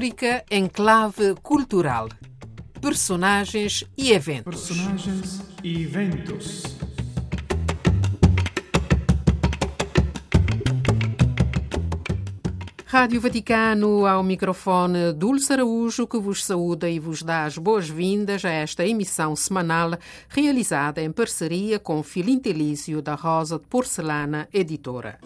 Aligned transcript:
África 0.00 0.42
em 0.50 0.66
clave 0.66 1.34
cultural. 1.42 2.08
Personagens 2.80 3.84
e 3.98 4.12
eventos. 4.12 4.66
Personagens 4.66 5.42
e 5.62 5.82
eventos. 5.82 6.62
Rádio 12.86 13.20
Vaticano 13.20 14.06
ao 14.06 14.22
microfone 14.22 15.12
Dulce 15.12 15.52
Araújo, 15.52 16.06
que 16.06 16.18
vos 16.18 16.46
saúda 16.46 16.88
e 16.88 16.98
vos 16.98 17.22
dá 17.22 17.44
as 17.44 17.58
boas-vindas 17.58 18.42
a 18.42 18.50
esta 18.50 18.86
emissão 18.86 19.36
semanal 19.36 19.98
realizada 20.30 21.02
em 21.02 21.12
parceria 21.12 21.78
com 21.78 22.02
Filintelísio 22.02 23.02
da 23.02 23.14
Rosa 23.14 23.58
de 23.58 23.66
Porcelana 23.66 24.48
Editora. 24.50 25.20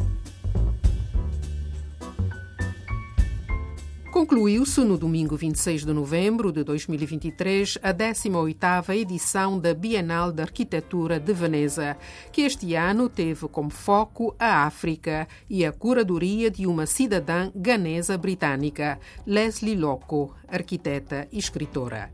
Concluiu-se 4.14 4.80
no 4.82 4.96
domingo 4.96 5.36
26 5.36 5.84
de 5.84 5.92
novembro 5.92 6.52
de 6.52 6.62
2023 6.62 7.78
a 7.82 7.92
18ª 7.92 8.94
edição 8.94 9.58
da 9.58 9.74
Bienal 9.74 10.30
de 10.30 10.40
Arquitetura 10.40 11.18
de 11.18 11.32
Veneza, 11.32 11.96
que 12.30 12.42
este 12.42 12.76
ano 12.76 13.08
teve 13.08 13.48
como 13.48 13.70
foco 13.70 14.32
a 14.38 14.66
África 14.66 15.26
e 15.50 15.66
a 15.66 15.72
curadoria 15.72 16.48
de 16.48 16.64
uma 16.64 16.86
cidadã 16.86 17.50
ganesa 17.56 18.16
britânica, 18.16 19.00
Leslie 19.26 19.74
Loco, 19.74 20.32
arquiteta 20.46 21.26
e 21.32 21.38
escritora. 21.40 22.12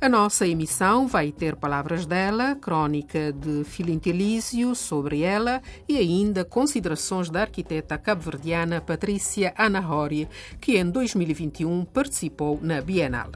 A 0.00 0.08
nossa 0.08 0.46
emissão 0.46 1.06
vai 1.06 1.30
ter 1.30 1.54
palavras 1.54 2.06
dela, 2.06 2.56
crónica 2.56 3.32
de 3.32 3.62
Filintelísio 3.64 4.74
sobre 4.74 5.22
ela 5.22 5.62
e 5.88 5.96
ainda 5.96 6.44
considerações 6.44 7.30
da 7.30 7.42
arquiteta 7.42 7.96
cabo-verdiana 7.96 8.80
Patrícia 8.80 9.54
Anahori, 9.56 10.28
que 10.60 10.76
em 10.76 10.90
2021 10.90 11.84
participou 11.84 12.58
na 12.60 12.80
Bienal. 12.80 13.30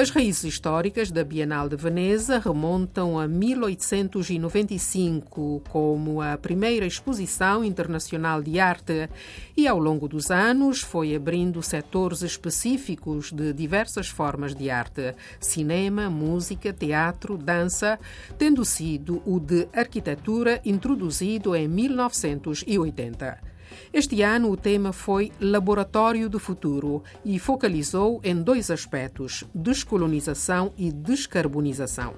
As 0.00 0.08
raízes 0.08 0.44
históricas 0.44 1.10
da 1.10 1.22
Bienal 1.22 1.68
de 1.68 1.76
Veneza 1.76 2.38
remontam 2.38 3.18
a 3.18 3.28
1895, 3.28 5.62
como 5.68 6.22
a 6.22 6.38
primeira 6.38 6.86
exposição 6.86 7.62
internacional 7.62 8.40
de 8.40 8.58
arte, 8.58 9.10
e 9.54 9.68
ao 9.68 9.78
longo 9.78 10.08
dos 10.08 10.30
anos 10.30 10.80
foi 10.80 11.14
abrindo 11.14 11.62
setores 11.62 12.22
específicos 12.22 13.30
de 13.30 13.52
diversas 13.52 14.08
formas 14.08 14.54
de 14.54 14.70
arte: 14.70 15.14
cinema, 15.38 16.08
música, 16.08 16.72
teatro, 16.72 17.36
dança, 17.36 18.00
tendo 18.38 18.64
sido 18.64 19.20
o 19.26 19.38
de 19.38 19.68
arquitetura 19.70 20.62
introduzido 20.64 21.54
em 21.54 21.68
1980. 21.68 23.49
Este 23.92 24.22
ano 24.22 24.50
o 24.50 24.56
tema 24.56 24.92
foi 24.92 25.32
Laboratório 25.40 26.28
do 26.28 26.38
Futuro 26.38 27.02
e 27.24 27.38
focalizou 27.38 28.20
em 28.22 28.42
dois 28.42 28.70
aspectos: 28.70 29.44
descolonização 29.54 30.72
e 30.76 30.90
descarbonização. 30.90 32.14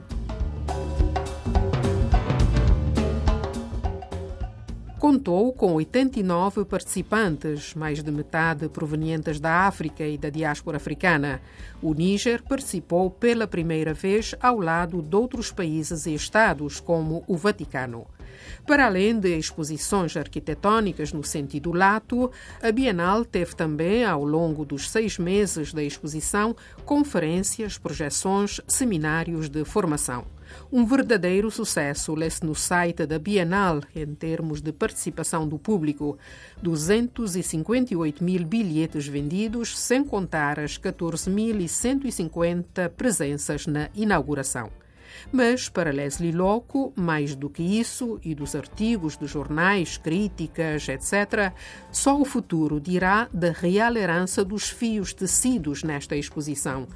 contou 5.02 5.52
com 5.52 5.74
89 5.74 6.64
participantes, 6.64 7.74
mais 7.74 8.04
de 8.04 8.10
metade 8.12 8.68
provenientes 8.68 9.40
da 9.40 9.66
África 9.66 10.06
e 10.06 10.16
da 10.16 10.30
diáspora 10.30 10.76
africana. 10.76 11.42
O 11.82 11.92
Níger 11.92 12.40
participou 12.44 13.10
pela 13.10 13.48
primeira 13.48 13.92
vez 13.92 14.32
ao 14.40 14.60
lado 14.60 15.02
de 15.02 15.16
outros 15.16 15.50
países 15.50 16.06
e 16.06 16.14
estados, 16.14 16.78
como 16.78 17.24
o 17.26 17.36
Vaticano. 17.36 18.06
Para 18.66 18.86
além 18.86 19.18
de 19.18 19.36
exposições 19.36 20.16
arquitetônicas 20.16 21.12
no 21.12 21.24
sentido 21.24 21.72
lato, 21.72 22.30
a 22.62 22.70
Bienal 22.70 23.24
teve 23.24 23.54
também, 23.54 24.04
ao 24.04 24.24
longo 24.24 24.64
dos 24.64 24.90
seis 24.90 25.18
meses 25.18 25.72
da 25.72 25.82
exposição, 25.82 26.54
conferências, 26.84 27.78
projeções, 27.78 28.60
seminários 28.66 29.48
de 29.48 29.64
formação. 29.64 30.26
Um 30.70 30.84
verdadeiro 30.84 31.50
sucesso 31.50 32.14
lê-se 32.14 32.44
no 32.44 32.54
site 32.54 33.06
da 33.06 33.18
Bienal 33.18 33.80
em 33.94 34.14
termos 34.14 34.60
de 34.60 34.70
participação 34.72 35.48
do 35.48 35.58
público. 35.58 36.18
258 36.62 38.22
mil 38.22 38.44
bilhetes 38.44 39.06
vendidos, 39.06 39.78
sem 39.78 40.04
contar 40.04 40.60
as 40.60 40.76
14.150 40.78 42.90
presenças 42.90 43.66
na 43.66 43.88
inauguração. 43.94 44.81
Mas, 45.30 45.68
para 45.68 45.92
Leslie 45.92 46.32
Loco, 46.32 46.92
mais 46.96 47.34
do 47.34 47.48
que 47.48 47.62
isso, 47.62 48.18
e 48.24 48.34
dos 48.34 48.54
artigos 48.54 49.16
de 49.16 49.26
jornais, 49.26 49.96
críticas, 49.96 50.88
etc., 50.88 51.52
só 51.90 52.20
o 52.20 52.24
futuro 52.24 52.80
dirá 52.80 53.28
da 53.32 53.52
real 53.52 53.96
herança 53.96 54.44
dos 54.44 54.68
fios 54.68 55.12
tecidos 55.12 55.82
nesta 55.82 56.16
exposição. 56.16 56.86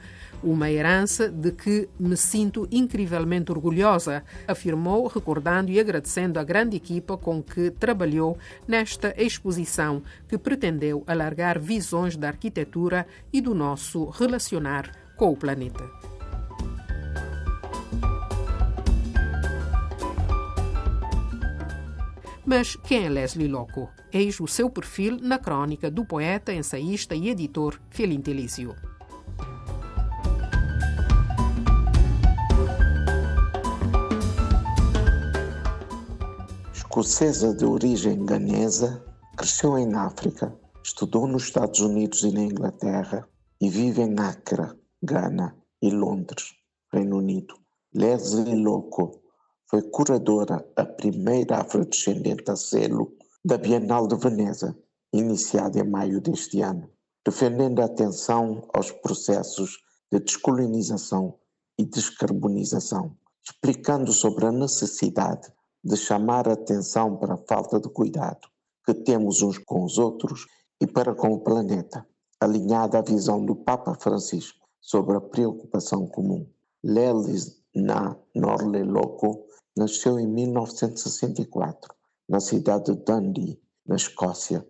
Uma 0.43 0.71
herança 0.71 1.31
de 1.31 1.51
que 1.51 1.89
me 1.99 2.17
sinto 2.17 2.69
incrivelmente 2.71 3.51
orgulhosa, 3.51 4.23
afirmou, 4.47 5.07
recordando 5.07 5.71
e 5.71 5.81
agradecendo 5.81 6.39
a 6.39 6.45
grande 6.45 6.77
equipa 6.77 7.17
com 7.17 7.43
que 7.43 7.71
trabalhou 7.71 8.37
nesta 8.69 9.15
exposição, 9.17 10.03
que 10.29 10.37
pretendeu 10.37 11.03
alargar 11.07 11.59
visões 11.59 12.17
da 12.17 12.29
arquitetura 12.29 13.07
e 13.33 13.41
do 13.41 13.55
nosso 13.55 14.07
relacionar 14.11 14.91
com 15.17 15.33
o 15.33 15.37
planeta. 15.37 16.16
Mas 22.47 22.77
quem 22.77 23.07
é 23.07 23.09
Leslie 23.09 23.49
Loco? 23.49 23.91
Eis 24.13 24.39
o 24.39 24.47
seu 24.47 24.71
perfil 24.71 25.19
na 25.21 25.37
crônica 25.37 25.91
do 25.91 26.05
poeta, 26.05 26.53
ensaísta 26.53 27.17
e 27.17 27.29
editor 27.29 27.81
Filintelísio. 27.91 28.73
Escocesa 36.73 37.53
de 37.53 37.65
origem 37.65 38.25
ganesa, 38.25 39.05
cresceu 39.37 39.77
em 39.77 39.93
África, 39.95 40.57
estudou 40.85 41.27
nos 41.27 41.43
Estados 41.43 41.81
Unidos 41.81 42.23
e 42.23 42.31
na 42.31 42.43
Inglaterra 42.43 43.29
e 43.61 43.69
vive 43.69 44.03
em 44.03 44.15
Accra, 44.21 44.79
Ghana 45.03 45.57
e 45.83 45.91
Londres, 45.91 46.55
Reino 46.93 47.19
Unido. 47.19 47.57
Leslie 47.93 48.55
Loco 48.55 49.26
foi 49.69 49.83
curadora, 49.83 50.67
a 50.77 50.85
primeira 50.85 51.59
afrodescendente 51.59 52.51
a 52.51 52.57
selo 52.57 53.13
da 53.45 53.59
Bienal 53.59 54.07
de 54.07 54.17
Veneza, 54.17 54.77
iniciada 55.13 55.79
em 55.79 55.89
maio 55.89 56.21
deste 56.21 56.61
ano, 56.61 56.91
defendendo 57.25 57.81
a 57.81 57.87
atenção 57.87 58.69
aos 58.73 58.91
processos 58.91 59.79
de 60.13 60.21
descolonização 60.21 61.39
e 61.79 61.85
descarbonização, 61.85 63.17
explicando 63.45 64.13
sobre 64.13 64.47
a 64.47 64.53
necessidade 64.53 65.53
de 65.83 65.97
chamar 65.97 66.49
a 66.49 66.53
atenção 66.53 67.17
para 67.17 67.35
a 67.35 67.45
falta 67.49 67.81
de 67.81 67.89
cuidado 67.89 68.49
que 68.87 68.95
temos 68.95 69.43
uns 69.43 69.59
com 69.59 69.83
os 69.83 69.99
outros 69.99 70.47
e 70.81 70.87
para 70.87 71.13
com 71.13 71.33
o 71.33 71.41
planeta, 71.41 72.07
alinhada 72.41 72.99
à 72.99 73.03
visão 73.03 73.45
do 73.45 73.57
Papa 73.57 73.95
Francisco 73.95 74.65
sobre 74.81 75.17
a 75.17 75.21
preocupação 75.21 76.07
comum. 76.07 76.49
Lelis 76.85 77.61
na 77.77 78.17
Norle 78.35 78.83
Loco 78.83 79.47
Nasceu 79.79 80.19
em 80.19 80.27
1964, 80.27 81.95
na 82.27 82.41
cidade 82.41 82.95
de 82.95 83.05
Dundee, 83.05 83.61
na 83.87 83.97
Escócia, 83.97 84.67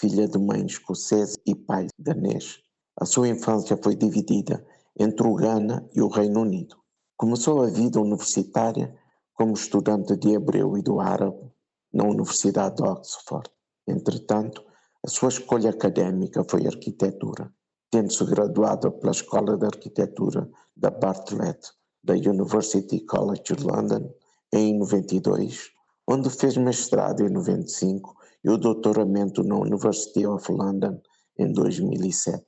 filha 0.00 0.26
de 0.26 0.36
mãe 0.36 0.66
escocesa 0.66 1.38
e 1.46 1.54
pai 1.54 1.86
danês. 1.96 2.58
A 3.00 3.04
sua 3.04 3.28
infância 3.28 3.78
foi 3.80 3.94
dividida 3.94 4.66
entre 4.98 5.24
o 5.24 5.36
Ghana 5.36 5.88
e 5.94 6.02
o 6.02 6.08
Reino 6.08 6.40
Unido. 6.40 6.76
Começou 7.16 7.62
a 7.62 7.68
vida 7.68 8.00
universitária 8.00 8.92
como 9.32 9.52
estudante 9.52 10.16
de 10.16 10.30
hebreu 10.30 10.76
e 10.76 10.82
do 10.82 10.98
árabe 10.98 11.52
na 11.92 12.02
Universidade 12.02 12.76
de 12.76 12.82
Oxford. 12.82 13.48
Entretanto, 13.86 14.64
a 15.06 15.08
sua 15.08 15.28
escolha 15.28 15.70
académica 15.70 16.44
foi 16.50 16.66
arquitetura, 16.66 17.54
tendo-se 17.92 18.24
graduado 18.24 18.90
pela 18.90 19.12
Escola 19.12 19.56
de 19.56 19.66
Arquitetura 19.66 20.50
da 20.76 20.90
Bartlett, 20.90 21.77
da 22.02 22.14
University 22.14 23.00
College 23.06 23.54
London 23.60 24.12
em 24.52 24.78
92, 24.78 25.70
onde 26.06 26.30
fez 26.30 26.56
mestrado 26.56 27.22
em 27.22 27.30
95 27.30 28.16
e 28.44 28.50
o 28.50 28.56
doutoramento 28.56 29.42
na 29.42 29.56
University 29.56 30.26
of 30.26 30.50
London 30.50 31.00
em 31.38 31.52
2007. 31.52 32.44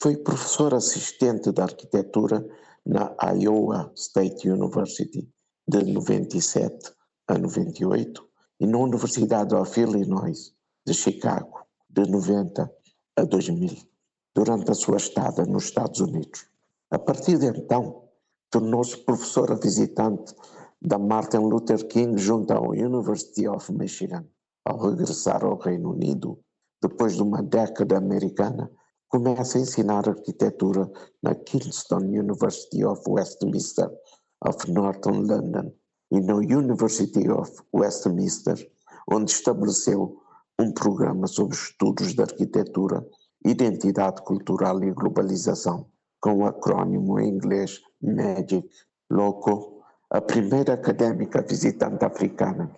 Foi 0.00 0.16
professor 0.16 0.74
assistente 0.74 1.52
de 1.52 1.60
arquitetura 1.60 2.46
na 2.84 3.14
Iowa 3.34 3.92
State 3.96 4.48
University 4.48 5.28
de 5.66 5.84
97 5.84 6.92
a 7.26 7.36
98 7.36 8.26
e 8.60 8.66
na 8.66 8.78
Universidade 8.78 9.54
of 9.54 9.80
Illinois 9.80 10.54
de 10.86 10.94
Chicago 10.94 11.66
de 11.88 12.08
90 12.08 12.70
a 13.16 13.24
2000, 13.24 13.76
durante 14.34 14.70
a 14.70 14.74
sua 14.74 14.96
estada 14.96 15.44
nos 15.44 15.64
Estados 15.64 16.00
Unidos. 16.00 16.46
A 16.90 16.98
partir 16.98 17.38
de 17.38 17.46
então, 17.46 18.07
tornou-se 18.50 18.96
professora 19.04 19.54
visitante 19.54 20.34
da 20.80 20.98
Martin 20.98 21.38
Luther 21.38 21.86
King 21.88 22.16
junto 22.18 22.52
à 22.52 22.60
University 22.60 23.46
of 23.48 23.72
Michigan. 23.72 24.24
ao 24.68 24.90
regressar 24.90 25.42
ao 25.44 25.56
Reino 25.56 25.92
Unido, 25.92 26.38
depois 26.82 27.16
de 27.16 27.22
uma 27.22 27.42
década 27.42 27.96
americana, 27.96 28.70
começa 29.08 29.56
a 29.56 29.62
ensinar 29.62 30.06
arquitetura 30.06 30.90
na 31.22 31.34
Kingston 31.34 32.04
University 32.04 32.84
of 32.84 33.02
Westminster 33.08 33.90
of 34.46 34.70
Northern 34.70 35.26
London 35.26 35.72
e 36.10 36.20
na 36.20 36.34
University 36.34 37.30
of 37.30 37.50
Westminster, 37.72 38.56
onde 39.10 39.30
estabeleceu 39.30 40.18
um 40.60 40.70
programa 40.72 41.26
sobre 41.26 41.56
estudos 41.56 42.14
de 42.14 42.20
arquitetura, 42.20 43.06
identidade 43.46 44.22
cultural 44.22 44.82
e 44.84 44.92
globalização, 44.92 45.88
com 46.20 46.38
o 46.38 46.46
acrónimo 46.46 47.18
em 47.18 47.28
inglês 47.28 47.80
MAGIC. 48.02 48.68
Loco, 49.10 49.82
a 50.10 50.20
primeira 50.20 50.74
académica 50.74 51.42
visitante 51.42 52.04
africana 52.04 52.70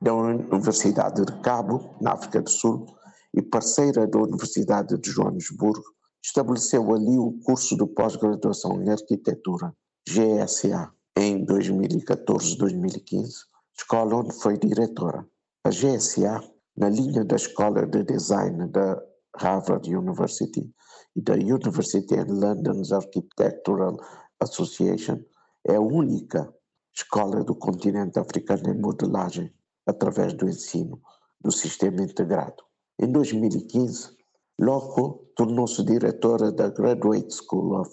da 0.00 0.14
Universidade 0.14 1.24
de 1.24 1.40
Cabo, 1.40 1.96
na 2.00 2.12
África 2.12 2.40
do 2.40 2.50
Sul, 2.50 2.86
e 3.34 3.42
parceira 3.42 4.06
da 4.06 4.18
Universidade 4.18 4.96
de 4.98 5.10
Joanesburgo, 5.10 5.84
estabeleceu 6.22 6.94
ali 6.94 7.18
o 7.18 7.38
curso 7.44 7.76
de 7.76 7.86
pós-graduação 7.86 8.82
em 8.82 8.90
arquitetura, 8.90 9.74
GSA, 10.08 10.92
em 11.16 11.44
2014-2015, 11.44 13.28
escola 13.76 14.16
onde 14.16 14.32
foi 14.34 14.56
diretora. 14.56 15.26
A 15.64 15.70
GSA, 15.70 16.40
na 16.76 16.88
linha 16.88 17.24
da 17.24 17.36
Escola 17.36 17.86
de 17.86 18.04
Design 18.04 18.68
da 18.68 19.02
Harvard 19.36 19.94
University 19.94 20.70
da 21.16 21.34
University 21.34 22.14
of 22.14 22.30
London's 22.30 22.92
Architectural 22.92 23.96
Association, 24.40 25.20
é 25.64 25.76
a 25.76 25.80
única 25.80 26.52
escola 26.94 27.44
do 27.44 27.54
continente 27.54 28.18
africano 28.18 28.70
em 28.70 28.80
modelagem 28.80 29.52
através 29.86 30.32
do 30.34 30.48
ensino 30.48 31.00
do 31.40 31.52
sistema 31.52 32.02
integrado. 32.02 32.62
Em 32.98 33.10
2015, 33.10 34.16
Loco 34.60 35.30
tornou-se 35.36 35.84
diretora 35.84 36.50
da 36.50 36.68
Graduate 36.68 37.32
School 37.32 37.80
of, 37.80 37.90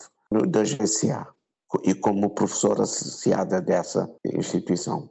da 0.49 0.63
GCA 0.63 1.27
e 1.83 1.93
como 1.93 2.31
professora 2.31 2.83
associada 2.83 3.61
dessa 3.61 4.09
instituição. 4.25 5.07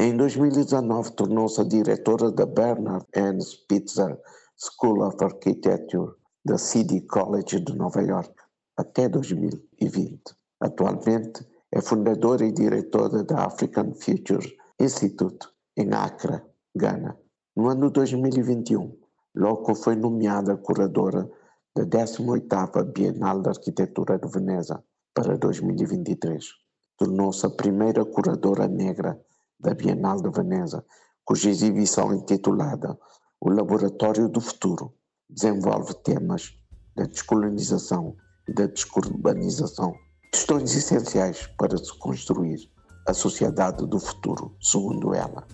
Em 0.00 0.16
2019, 0.16 1.12
tornou-se 1.12 1.64
diretora 1.64 2.32
da 2.32 2.44
Bernard 2.44 3.06
N. 3.14 3.40
Spitzer 3.40 4.18
School 4.56 5.06
of 5.06 5.16
Architecture 5.22 6.12
da 6.46 6.56
City 6.58 7.00
College 7.00 7.58
de 7.58 7.74
Nova 7.74 8.00
York 8.00 8.32
até 8.76 9.08
2020. 9.08 10.22
Atualmente 10.60 11.44
é 11.72 11.82
fundadora 11.82 12.46
e 12.46 12.52
diretora 12.52 13.24
da 13.24 13.46
African 13.46 13.92
Futures 13.94 14.54
Institute 14.78 15.48
em 15.76 15.92
Accra, 15.92 16.46
Ghana. 16.72 17.18
No 17.56 17.68
ano 17.68 17.90
2021, 17.90 18.96
Loco 19.34 19.74
foi 19.74 19.96
nomeada 19.96 20.56
curadora 20.56 21.28
da 21.74 21.84
18ª 21.84 22.92
Bienal 22.92 23.42
de 23.42 23.48
Arquitetura 23.48 24.16
de 24.16 24.28
Veneza 24.28 24.84
para 25.12 25.36
2023. 25.36 26.44
Tornou-se 26.96 27.44
a 27.44 27.50
primeira 27.50 28.04
curadora 28.04 28.68
negra 28.68 29.20
da 29.58 29.74
Bienal 29.74 30.22
de 30.22 30.30
Veneza, 30.30 30.84
cuja 31.24 31.50
exibição 31.50 32.14
intitulada 32.14 32.96
O 33.40 33.50
Laboratório 33.50 34.28
do 34.28 34.40
Futuro 34.40 34.94
desenvolve 35.28 35.94
temas 36.02 36.54
da 36.94 37.04
descolonização 37.04 38.16
e 38.48 38.52
da 38.52 38.66
descurbanização, 38.66 39.94
questões 40.32 40.74
essenciais 40.74 41.46
para 41.58 41.76
se 41.76 41.96
construir 41.98 42.70
a 43.06 43.14
sociedade 43.14 43.86
do 43.86 43.98
futuro, 43.98 44.56
segundo 44.60 45.14
ela. 45.14 45.46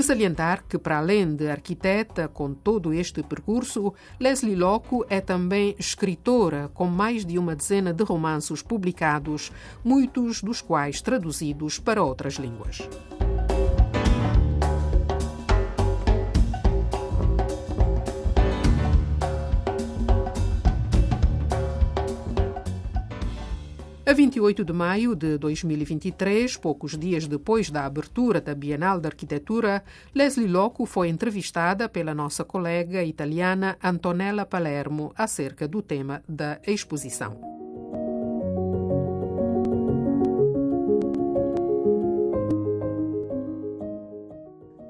De 0.00 0.06
salientar 0.06 0.64
que, 0.66 0.78
para 0.78 0.96
além 0.96 1.36
de 1.36 1.50
arquiteta 1.50 2.26
com 2.26 2.54
todo 2.54 2.90
este 2.90 3.22
percurso, 3.22 3.92
Leslie 4.18 4.56
Loco 4.56 5.04
é 5.10 5.20
também 5.20 5.76
escritora, 5.78 6.70
com 6.72 6.86
mais 6.86 7.22
de 7.22 7.38
uma 7.38 7.54
dezena 7.54 7.92
de 7.92 8.02
romances 8.02 8.62
publicados, 8.62 9.52
muitos 9.84 10.42
dos 10.42 10.62
quais 10.62 11.02
traduzidos 11.02 11.78
para 11.78 12.02
outras 12.02 12.36
línguas. 12.36 12.80
A 24.10 24.12
28 24.12 24.64
de 24.64 24.72
maio 24.72 25.14
de 25.14 25.38
2023, 25.38 26.56
poucos 26.56 26.98
dias 26.98 27.28
depois 27.28 27.70
da 27.70 27.86
abertura 27.86 28.40
da 28.40 28.56
Bienal 28.56 28.98
de 28.98 29.06
Arquitetura, 29.06 29.84
Leslie 30.12 30.48
Loco 30.48 30.84
foi 30.84 31.08
entrevistada 31.08 31.88
pela 31.88 32.12
nossa 32.12 32.44
colega 32.44 33.04
italiana 33.04 33.78
Antonella 33.80 34.44
Palermo 34.44 35.12
acerca 35.16 35.68
do 35.68 35.80
tema 35.80 36.24
da 36.28 36.58
exposição. 36.66 37.40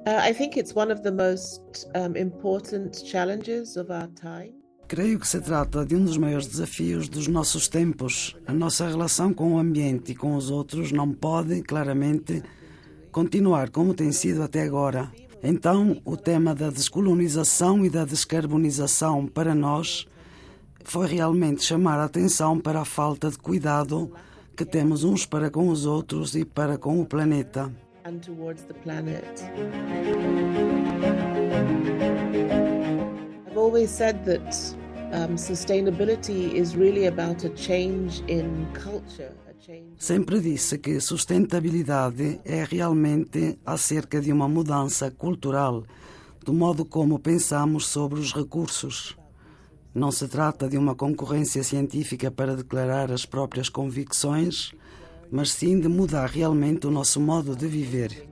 Uh, 0.06 0.31
I 0.31 0.32
think 0.32 0.58
it's 0.58 0.75
one 0.75 0.90
of 0.90 1.02
the 1.02 1.12
most 1.12 1.87
um, 1.94 2.17
important 2.17 3.05
challenges 3.05 3.76
of 3.76 3.93
our 3.93 4.08
time. 4.14 4.60
Creio 4.91 5.21
que 5.21 5.29
se 5.29 5.41
trata 5.41 5.87
de 5.87 5.95
um 5.95 6.05
dos 6.05 6.17
maiores 6.17 6.49
desafios 6.49 7.09
dos 7.09 7.29
nossos 7.29 7.69
tempos. 7.69 8.37
A 8.45 8.53
nossa 8.53 8.89
relação 8.89 9.33
com 9.33 9.55
o 9.55 9.59
ambiente 9.59 10.11
e 10.11 10.17
com 10.17 10.35
os 10.35 10.51
outros 10.51 10.91
não 10.91 11.13
pode, 11.13 11.63
claramente, 11.63 12.43
continuar 13.13 13.71
como 13.71 13.95
tem 13.95 14.11
sido 14.11 14.43
até 14.43 14.63
agora. 14.63 15.09
Então, 15.45 16.03
o 16.05 16.17
tema 16.17 16.57
da 16.57 16.71
descolonização 16.71 17.85
e 17.85 17.89
da 17.89 18.05
descarbonização 18.05 19.29
para 19.29 19.55
nós 19.55 20.09
foi 20.83 21.07
realmente 21.07 21.63
chamar 21.63 22.01
a 22.01 22.07
atenção 22.07 22.59
para 22.59 22.81
a 22.81 22.85
falta 22.85 23.31
de 23.31 23.39
cuidado 23.39 24.13
que 24.57 24.65
temos 24.65 25.05
uns 25.05 25.25
para 25.25 25.53
com 25.53 25.69
os 25.69 25.87
outros 25.87 26.35
e 26.35 26.45
para 26.45 26.77
com 26.77 27.01
o 27.01 27.07
planeta. 27.07 27.73
I've 33.47 33.56
always 33.56 33.91
said 33.91 34.25
that 34.25 34.80
sustainability 35.36 36.55
is 36.55 36.74
really 36.76 37.06
about 37.06 37.44
a 37.44 37.50
change 37.56 38.22
in 38.29 38.67
culture. 38.72 39.32
Sempre 39.98 40.40
disse 40.40 40.79
que 40.79 41.00
sustentabilidade 41.00 42.40
é 42.44 42.64
realmente 42.64 43.58
acerca 43.64 44.20
de 44.20 44.32
uma 44.32 44.48
mudança 44.48 45.10
cultural, 45.10 45.84
do 46.44 46.52
modo 46.52 46.84
como 46.84 47.19
pensamos 47.19 47.86
sobre 47.86 48.19
os 48.19 48.32
recursos. 48.32 49.17
Não 49.94 50.10
se 50.10 50.26
trata 50.29 50.69
de 50.69 50.79
uma 50.79 50.94
concorrência 50.94 51.62
científica 51.62 52.31
para 52.31 52.56
declarar 52.56 53.12
as 53.12 53.26
próprias 53.26 53.69
convicções, 53.69 54.72
mas 55.31 55.50
sim 55.50 55.79
de 55.79 55.88
mudar 55.88 56.26
realmente 56.26 56.86
o 56.86 56.90
nosso 56.90 57.20
modo 57.20 57.55
de 57.55 57.67
viver. 57.67 58.26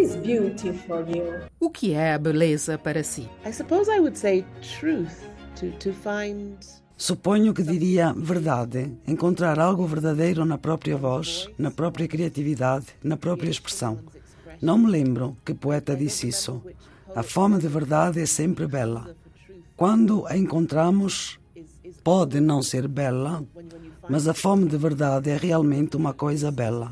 Is 0.00 0.16
beauty 0.16 0.72
for 0.72 1.06
you? 1.08 1.40
O 1.60 1.68
que 1.70 1.92
é 1.92 2.14
a 2.14 2.18
beleza 2.18 2.78
para 2.78 3.04
si? 3.04 3.28
I 3.44 3.52
suppose 3.52 3.90
I 3.90 4.00
would 4.00 4.16
say 4.16 4.44
truth 4.62 5.26
to, 5.56 5.70
to 5.78 5.92
find 5.92 6.56
Suponho 6.96 7.54
que 7.54 7.62
diria 7.62 8.12
verdade, 8.12 8.92
encontrar 9.08 9.58
algo 9.58 9.86
verdadeiro 9.86 10.44
na 10.44 10.58
própria 10.58 10.98
voz, 10.98 11.48
na 11.56 11.70
própria 11.70 12.06
criatividade, 12.06 12.88
na 13.02 13.16
própria 13.16 13.48
expressão. 13.48 13.98
Não 14.60 14.76
me 14.76 14.90
lembro 14.90 15.34
que 15.42 15.54
poeta 15.54 15.96
disse 15.96 16.28
isso. 16.28 16.62
A 17.14 17.22
fome 17.22 17.58
de 17.58 17.68
verdade 17.68 18.20
é 18.20 18.26
sempre 18.26 18.66
bela. 18.66 19.16
Quando 19.78 20.26
a 20.26 20.36
encontramos, 20.36 21.38
pode 22.04 22.38
não 22.38 22.62
ser 22.62 22.86
bela, 22.86 23.42
mas 24.06 24.28
a 24.28 24.34
fome 24.34 24.66
de 24.68 24.76
verdade 24.76 25.30
é 25.30 25.38
realmente 25.38 25.96
uma 25.96 26.12
coisa 26.12 26.50
bela. 26.50 26.90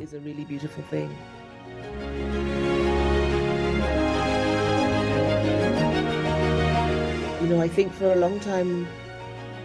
You 7.48 7.54
know, 7.54 7.64
I 7.64 7.70
think 7.70 7.94
for 7.94 8.12
a 8.12 8.14
long 8.14 8.38
time 8.40 8.86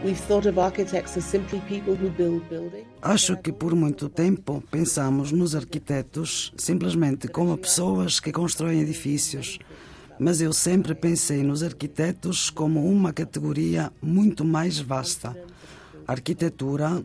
we've 0.06 0.18
thought 0.18 0.48
of 0.48 0.58
architects 0.58 1.18
as 1.18 1.26
simply 1.26 1.60
people 1.68 1.96
who 1.96 2.10
build 2.12 2.48
buildings. 2.48 2.88
Acho 3.02 3.36
que 3.36 3.52
por 3.52 3.76
muito 3.76 4.08
tempo 4.08 4.64
pensamos 4.72 5.34
nos 5.34 5.54
arquitetos 5.54 6.54
simplesmente 6.56 7.28
como 7.28 7.58
pessoas 7.58 8.22
que 8.22 8.32
constroem 8.32 8.80
edifícios, 8.80 9.60
mas 10.18 10.40
eu 10.40 10.54
sempre 10.54 10.96
pensei 10.96 11.44
nos 11.44 11.62
arquitetos 11.62 12.50
como 12.50 12.90
uma 12.90 13.12
categoria 13.12 13.92
muito 14.02 14.46
mais 14.46 14.80
vasta. 14.80 15.36
A 16.08 16.14
arquitetura, 16.14 17.04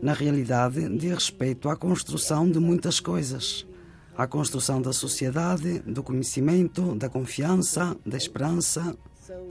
na 0.00 0.12
realidade, 0.12 0.96
diz 0.96 1.12
respeito 1.12 1.68
à 1.68 1.74
construção 1.74 2.48
de 2.48 2.60
muitas 2.60 3.00
coisas. 3.00 3.66
À 4.16 4.28
construção 4.28 4.80
da 4.80 4.92
sociedade, 4.92 5.80
do 5.80 6.04
conhecimento, 6.04 6.94
da 6.94 7.08
confiança, 7.08 7.96
da 8.06 8.16
esperança. 8.16 8.96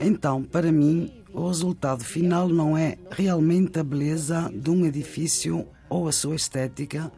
Então, 0.00 0.42
para 0.42 0.70
mim, 0.70 1.22
o 1.32 1.48
resultado 1.48 2.04
final 2.04 2.48
não 2.48 2.76
é 2.76 2.96
realmente 3.10 3.78
a 3.78 3.84
beleza 3.84 4.50
de 4.54 4.70
um 4.70 4.84
edifício 4.86 5.66
ou 5.88 6.08
a 6.08 6.12
sua 6.12 6.34
estética, 6.34 7.10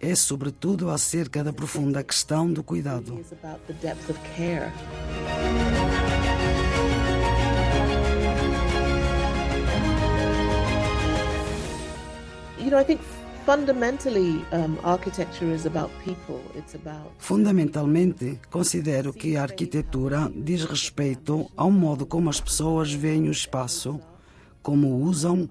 é 0.00 0.14
sobretudo 0.14 0.90
acerca 0.90 1.44
da 1.44 1.52
profunda 1.52 2.02
questão 2.02 2.52
do 2.52 2.62
cuidado. 2.62 3.20
You 12.58 12.70
know, 12.70 12.78
I 12.78 12.84
think 12.84 13.00
Fundamentalmente, 17.18 18.38
considero 18.48 19.12
que 19.12 19.36
a 19.36 19.42
arquitetura 19.42 20.30
diz 20.32 20.64
respeito 20.64 21.50
ao 21.56 21.68
modo 21.68 22.06
como 22.06 22.30
as 22.30 22.40
pessoas 22.40 22.92
veem 22.92 23.28
o 23.28 23.32
espaço, 23.32 23.98
como 24.62 24.86
o 24.86 25.02
usam, 25.02 25.50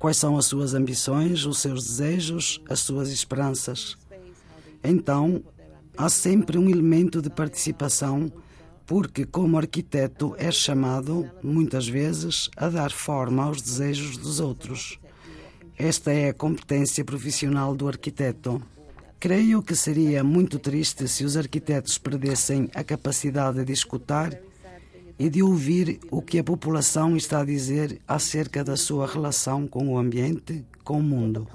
quais 0.00 0.16
são 0.16 0.36
as 0.36 0.46
suas 0.46 0.74
ambições, 0.74 1.46
os 1.46 1.58
seus 1.58 1.84
desejos, 1.84 2.60
as 2.68 2.80
suas 2.80 3.10
esperanças. 3.10 3.96
Então, 4.82 5.40
há 5.96 6.08
sempre 6.08 6.58
um 6.58 6.68
elemento 6.68 7.22
de 7.22 7.30
participação, 7.30 8.32
porque, 8.84 9.24
como 9.24 9.58
arquiteto, 9.58 10.34
é 10.38 10.50
chamado, 10.50 11.30
muitas 11.40 11.86
vezes, 11.86 12.50
a 12.56 12.68
dar 12.68 12.90
forma 12.90 13.44
aos 13.44 13.62
desejos 13.62 14.16
dos 14.16 14.40
outros. 14.40 14.98
Esta 15.78 16.12
é 16.12 16.30
a 16.30 16.34
competência 16.34 17.04
profissional 17.04 17.72
do 17.72 17.86
arquiteto. 17.86 18.60
Creio 19.20 19.62
que 19.62 19.76
seria 19.76 20.24
muito 20.24 20.58
triste 20.58 21.06
se 21.06 21.24
os 21.24 21.36
arquitetos 21.36 21.96
perdessem 21.96 22.68
a 22.74 22.82
capacidade 22.82 23.64
de 23.64 23.72
escutar 23.72 24.36
e 25.16 25.30
de 25.30 25.40
ouvir 25.40 26.00
o 26.10 26.20
que 26.20 26.40
a 26.40 26.44
população 26.44 27.16
está 27.16 27.42
a 27.42 27.44
dizer 27.44 28.00
acerca 28.08 28.64
da 28.64 28.76
sua 28.76 29.06
relação 29.06 29.68
com 29.68 29.88
o 29.88 29.98
ambiente, 29.98 30.64
com 30.82 30.98
o 30.98 31.02
mundo. 31.02 31.46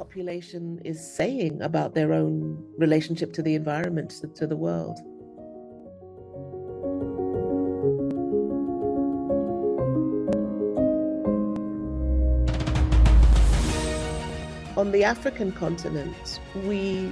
On 14.83 14.91
the 14.91 15.05
African 15.05 15.49
continent, 15.53 16.41
we 16.67 17.09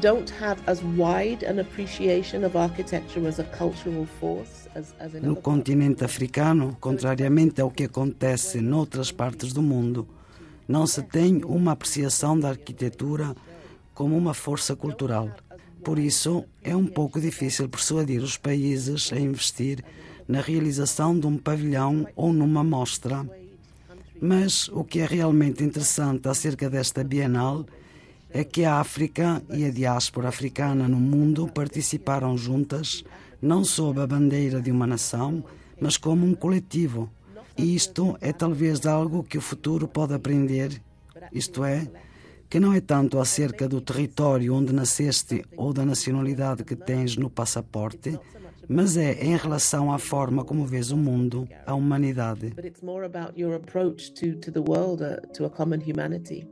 don't 0.00 0.30
have 0.40 0.62
as 0.68 0.80
wide 0.96 1.42
an 1.42 1.58
appreciation 1.58 2.44
of 2.44 2.54
architecture 2.54 3.26
as 3.26 3.40
a 3.40 3.44
cultural 3.58 4.06
force 4.20 4.68
as, 4.76 4.94
as 5.00 5.12
in 5.16 5.26
No 5.26 5.34
continente 5.34 6.04
africano, 6.04 6.76
contrariamente 6.78 7.60
ao 7.60 7.72
que 7.72 7.86
acontece 7.86 8.60
noutras 8.60 9.10
partes 9.10 9.52
do 9.52 9.60
mundo, 9.60 10.06
não 10.68 10.86
se 10.86 11.02
tem 11.02 11.42
uma 11.44 11.72
apreciação 11.72 12.38
da 12.38 12.50
arquitetura 12.50 13.34
como 13.92 14.16
uma 14.16 14.32
força 14.32 14.76
cultural. 14.76 15.28
Por 15.82 15.98
isso, 15.98 16.44
é 16.62 16.76
um 16.76 16.86
pouco 16.86 17.20
difícil 17.20 17.68
persuadir 17.68 18.22
os 18.22 18.36
países 18.36 19.12
a 19.12 19.18
investir 19.18 19.82
na 20.28 20.40
realização 20.40 21.18
de 21.18 21.26
um 21.26 21.36
pavilhão 21.36 22.06
ou 22.14 22.32
numa 22.32 22.62
mostra. 22.62 23.26
Mas 24.24 24.68
o 24.68 24.84
que 24.84 25.00
é 25.00 25.04
realmente 25.04 25.64
interessante 25.64 26.28
acerca 26.28 26.70
desta 26.70 27.02
Bienal 27.02 27.66
é 28.30 28.44
que 28.44 28.64
a 28.64 28.76
África 28.78 29.42
e 29.52 29.64
a 29.64 29.70
diáspora 29.70 30.28
africana 30.28 30.86
no 30.86 31.00
mundo 31.00 31.48
participaram 31.52 32.38
juntas, 32.38 33.02
não 33.42 33.64
sob 33.64 34.00
a 34.00 34.06
bandeira 34.06 34.62
de 34.62 34.70
uma 34.70 34.86
nação, 34.86 35.42
mas 35.80 35.96
como 35.96 36.24
um 36.24 36.36
coletivo. 36.36 37.10
E 37.58 37.74
isto 37.74 38.16
é 38.20 38.32
talvez 38.32 38.86
algo 38.86 39.24
que 39.24 39.38
o 39.38 39.42
futuro 39.42 39.88
pode 39.88 40.14
aprender, 40.14 40.80
isto 41.32 41.64
é, 41.64 41.90
que 42.48 42.60
não 42.60 42.72
é 42.72 42.80
tanto 42.80 43.18
acerca 43.18 43.68
do 43.68 43.80
território 43.80 44.54
onde 44.54 44.72
nasceste 44.72 45.44
ou 45.56 45.72
da 45.72 45.84
nacionalidade 45.84 46.62
que 46.62 46.76
tens 46.76 47.16
no 47.16 47.28
passaporte, 47.28 48.16
mas 48.72 48.96
é 48.96 49.22
em 49.24 49.36
relação 49.36 49.92
à 49.92 49.98
forma 49.98 50.44
como 50.44 50.64
vês 50.64 50.90
o 50.90 50.96
mundo, 50.96 51.46
a 51.66 51.74
humanidade. 51.74 52.50
but 52.54 52.64
it's 52.64 52.82
more 52.82 53.04
about 53.04 53.38
your 53.38 53.54
approach 53.54 54.12
to, 54.12 54.34
to 54.40 54.50
the 54.50 54.60
world, 54.60 55.02
uh, 55.02 55.20
to 55.32 55.44
a 55.44 55.50
common 55.50 55.80
humanity. 55.80 56.46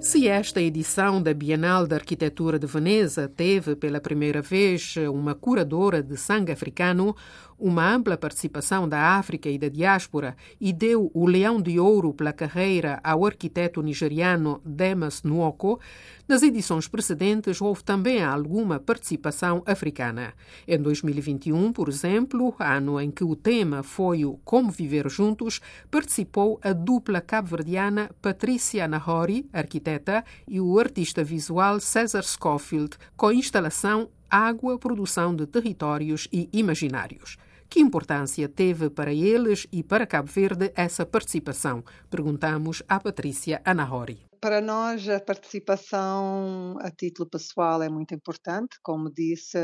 Se 0.00 0.28
esta 0.28 0.60
edição 0.62 1.20
da 1.20 1.34
Bienal 1.34 1.84
da 1.84 1.96
Arquitetura 1.96 2.56
de 2.56 2.68
Veneza 2.68 3.28
teve 3.28 3.74
pela 3.74 4.00
primeira 4.00 4.40
vez 4.40 4.94
uma 5.12 5.34
curadora 5.34 6.00
de 6.00 6.16
sangue 6.16 6.52
africano, 6.52 7.16
uma 7.58 7.92
ampla 7.92 8.16
participação 8.16 8.88
da 8.88 9.16
África 9.16 9.48
e 9.48 9.58
da 9.58 9.68
diáspora 9.68 10.36
e 10.60 10.72
deu 10.72 11.10
o 11.12 11.26
Leão 11.26 11.60
de 11.60 11.78
Ouro 11.78 12.14
pela 12.14 12.32
carreira 12.32 13.00
ao 13.02 13.26
arquiteto 13.26 13.82
nigeriano 13.82 14.60
Demas 14.64 15.22
Nwoko, 15.22 15.80
nas 16.28 16.42
edições 16.42 16.86
precedentes 16.86 17.60
houve 17.60 17.82
também 17.82 18.22
alguma 18.22 18.78
participação 18.78 19.62
africana. 19.64 20.34
Em 20.66 20.76
2021, 20.76 21.72
por 21.72 21.88
exemplo, 21.88 22.54
ano 22.58 23.00
em 23.00 23.10
que 23.10 23.24
o 23.24 23.34
tema 23.34 23.82
foi 23.82 24.26
o 24.26 24.38
Como 24.44 24.70
Viver 24.70 25.08
Juntos, 25.08 25.60
participou 25.90 26.60
a 26.62 26.74
dupla 26.74 27.22
cabo-verdiana 27.22 28.10
Patrícia 28.20 28.86
Nahori, 28.86 29.48
arquiteta, 29.52 30.22
e 30.46 30.60
o 30.60 30.78
artista 30.78 31.24
visual 31.24 31.80
César 31.80 32.22
Schofield, 32.22 32.98
com 33.16 33.28
a 33.28 33.34
instalação 33.34 34.10
Água, 34.30 34.78
Produção 34.78 35.34
de 35.34 35.46
Territórios 35.46 36.28
e 36.30 36.48
Imaginários. 36.52 37.38
Que 37.70 37.80
importância 37.80 38.48
teve 38.48 38.88
para 38.88 39.12
eles 39.12 39.66
e 39.70 39.82
para 39.82 40.06
Cabo 40.06 40.30
Verde 40.30 40.72
essa 40.74 41.04
participação? 41.04 41.84
Perguntamos 42.08 42.82
à 42.88 42.98
Patrícia 42.98 43.60
Anahori. 43.62 44.24
Para 44.40 44.62
nós, 44.62 45.06
a 45.06 45.20
participação 45.20 46.76
a 46.80 46.90
título 46.90 47.28
pessoal 47.28 47.82
é 47.82 47.88
muito 47.90 48.14
importante. 48.14 48.78
Como 48.82 49.12
disse, 49.12 49.58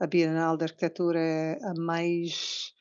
a 0.00 0.06
Bienal 0.06 0.56
de 0.56 0.64
Arquitetura 0.64 1.20
é 1.20 1.58
a 1.62 1.74
mais 1.78 2.72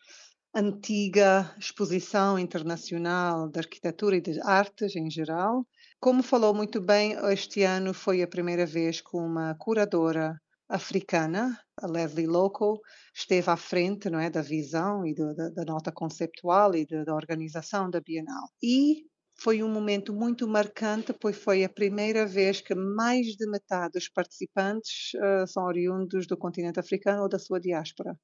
antiga 0.56 1.54
exposição 1.60 2.40
internacional 2.40 3.50
de 3.50 3.60
arquitetura 3.60 4.16
e 4.16 4.22
de 4.22 4.40
artes 4.42 4.96
em 4.96 5.10
geral. 5.10 5.66
Como 6.00 6.24
falou 6.24 6.54
muito 6.54 6.80
bem, 6.80 7.18
este 7.34 7.63
ano 7.63 7.94
foi 7.94 8.22
a 8.22 8.28
primeira 8.28 8.66
vez 8.66 9.01
que 9.01 9.18
uma 9.18 9.54
curadora 9.56 10.40
africana, 10.72 11.60
a 11.78 11.88
Leslie 11.88 12.25
Loco, 12.25 12.80
esteve 13.13 13.50
à 13.50 13.58
frente 13.58 14.10
não 14.10 14.20
é, 14.20 14.30
da 14.30 14.42
visão 14.42 15.06
e 15.06 15.13
do, 15.13 15.36
da, 15.36 15.50
da, 15.50 15.66
nota 15.66 15.92
conceptual 15.92 16.74
e 16.75 16.86
da, 16.86 17.04
da 17.04 17.13
organização 17.13 17.90
da 17.90 18.00
Bienal. 18.00 18.48
E 18.63 19.04
foi 19.44 19.63
um 19.63 19.70
momento 19.70 20.13
muito 20.13 20.48
marcante, 20.48 21.13
pois 21.20 21.36
foi 21.36 21.63
a 21.63 21.70
primeira 21.70 22.25
vez 22.25 22.62
que 22.62 22.75
mais 22.75 23.28
de 23.36 23.50
metade 23.50 23.94
dos 23.94 24.08
participantes 24.08 25.12
uh, 25.16 25.48
são 25.48 25.63
oriundos 25.63 26.28
do 26.28 26.38
continente 26.38 26.80
africano 26.80 27.24
ou 27.24 27.30
da 27.30 27.40
sua 27.40 27.60
diáspora. 27.60 28.16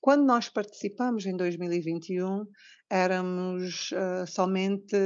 Quando 0.00 0.26
nós 0.26 0.48
participamos 0.48 1.26
em 1.26 1.36
2021, 1.36 2.44
éramos 2.90 3.92
uh, 3.92 4.26
somente 4.26 4.96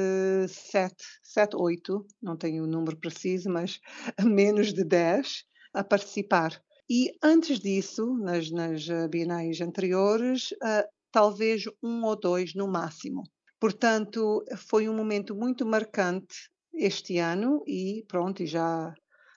sete, 0.48 1.04
sete, 1.22 1.54
oito, 1.54 2.06
não 2.20 2.36
tenho 2.36 2.64
o 2.64 2.66
número 2.66 2.96
preciso, 2.98 3.50
mas 3.50 3.78
menos 4.24 4.72
de 4.72 4.84
dez 4.84 5.44
a 5.74 5.84
participar. 5.84 6.58
E 6.90 7.12
antes 7.22 7.60
disso, 7.60 8.16
nas, 8.18 8.50
nas 8.50 8.86
bienais 9.10 9.60
anteriores, 9.60 10.52
uh, 10.52 10.88
talvez 11.12 11.64
um 11.82 12.04
ou 12.04 12.18
dois 12.18 12.54
no 12.54 12.66
máximo. 12.66 13.24
Portanto, 13.60 14.44
foi 14.56 14.88
um 14.88 14.96
momento 14.96 15.34
muito 15.34 15.66
marcante 15.66 16.48
este 16.72 17.18
ano 17.18 17.62
e 17.66 18.04
pronto, 18.08 18.46
já 18.46 18.94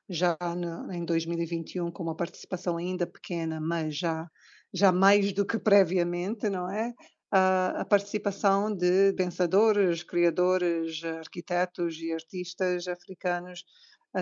já 0.08 0.38
no, 0.58 0.92
em 0.92 1.06
2021 1.06 1.90
com 1.92 2.04
uma 2.04 2.16
participação 2.16 2.78
ainda 2.78 3.08
pequena, 3.08 3.60
mas 3.62 3.98
já 3.98 4.28
já 4.74 4.92
mais 4.92 5.34
do 5.34 5.46
que 5.46 5.60
previamente, 5.60 6.50
não 6.50 6.70
é? 6.70 6.94
A, 7.32 7.82
a 7.82 7.86
participação 7.86 8.74
de 8.74 9.14
pensadores, 9.14 10.04
criadores, 10.04 11.04
arquitetos 11.04 11.98
e 12.00 12.12
artistas 12.14 12.88
africanos 12.88 13.64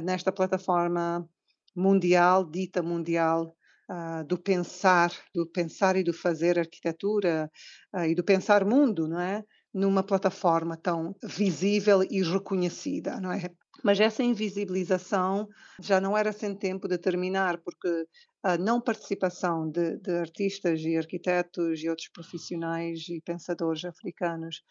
nesta 0.04 0.32
plataforma 0.32 1.28
mundial, 1.76 2.44
dita 2.46 2.82
mundial, 2.82 3.56
uh, 3.90 4.24
do 4.26 4.38
pensar, 4.38 5.12
do 5.34 5.46
pensar 5.48 5.96
e 5.96 6.04
do 6.04 6.14
fazer 6.14 6.60
arquitetura 6.60 7.50
uh, 7.96 8.06
e 8.06 8.16
do 8.16 8.24
pensar 8.24 8.64
mundo, 8.66 9.08
não 9.08 9.20
é? 9.20 9.44
Numa 9.74 10.04
plataforma 10.04 10.78
tão 10.78 11.16
visível 11.24 12.04
e 12.04 12.22
reconhecida, 12.24 13.20
não 13.20 13.32
é? 13.32 13.50
Mas 13.84 14.00
essa 14.00 14.22
invisibilização 14.24 15.48
já 15.82 16.02
não 16.02 16.18
era 16.18 16.32
sem 16.32 16.56
tempo 16.56 16.88
de 16.88 16.98
terminar, 16.98 17.60
porque 17.60 18.06
a 18.44 18.58
não 18.58 18.82
participação 18.82 19.70
de, 19.70 19.98
de 19.98 20.12
artistas 20.12 20.82
e 20.82 20.98
arquitetos 20.98 21.82
e 21.82 21.90
outros 21.90 22.10
profissionais 22.10 23.08
e 23.10 23.22
pensadores 23.22 23.86
africanos 23.86 24.62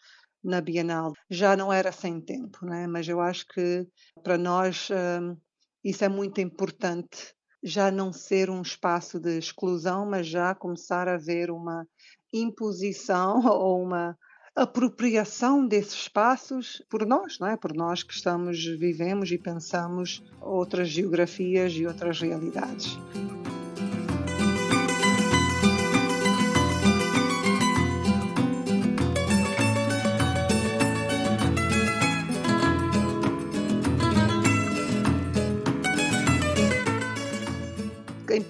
na 0.43 0.61
Bienal 0.61 1.13
já 1.29 1.55
não 1.55 1.71
era 1.71 1.91
sem 1.91 2.21
tempo, 2.21 2.59
não 2.61 2.73
é? 2.73 2.87
Mas 2.87 3.07
eu 3.07 3.19
acho 3.19 3.45
que 3.47 3.87
para 4.23 4.37
nós 4.37 4.89
um, 4.91 5.35
isso 5.83 6.03
é 6.03 6.09
muito 6.09 6.41
importante 6.41 7.33
já 7.63 7.91
não 7.91 8.11
ser 8.13 8.49
um 8.49 8.61
espaço 8.61 9.19
de 9.19 9.37
exclusão, 9.37 10.05
mas 10.05 10.27
já 10.27 10.55
começar 10.55 11.07
a 11.07 11.15
haver 11.15 11.51
uma 11.51 11.85
imposição 12.33 13.41
ou 13.47 13.83
uma 13.83 14.17
apropriação 14.55 15.65
desses 15.65 15.93
espaços 15.93 16.83
por 16.89 17.05
nós, 17.05 17.37
não 17.39 17.47
é? 17.47 17.55
Por 17.55 17.73
nós 17.73 18.03
que 18.03 18.13
estamos, 18.13 18.63
vivemos 18.63 19.31
e 19.31 19.37
pensamos 19.37 20.23
outras 20.41 20.89
geografias 20.89 21.73
e 21.73 21.85
outras 21.85 22.19
realidades. 22.19 22.97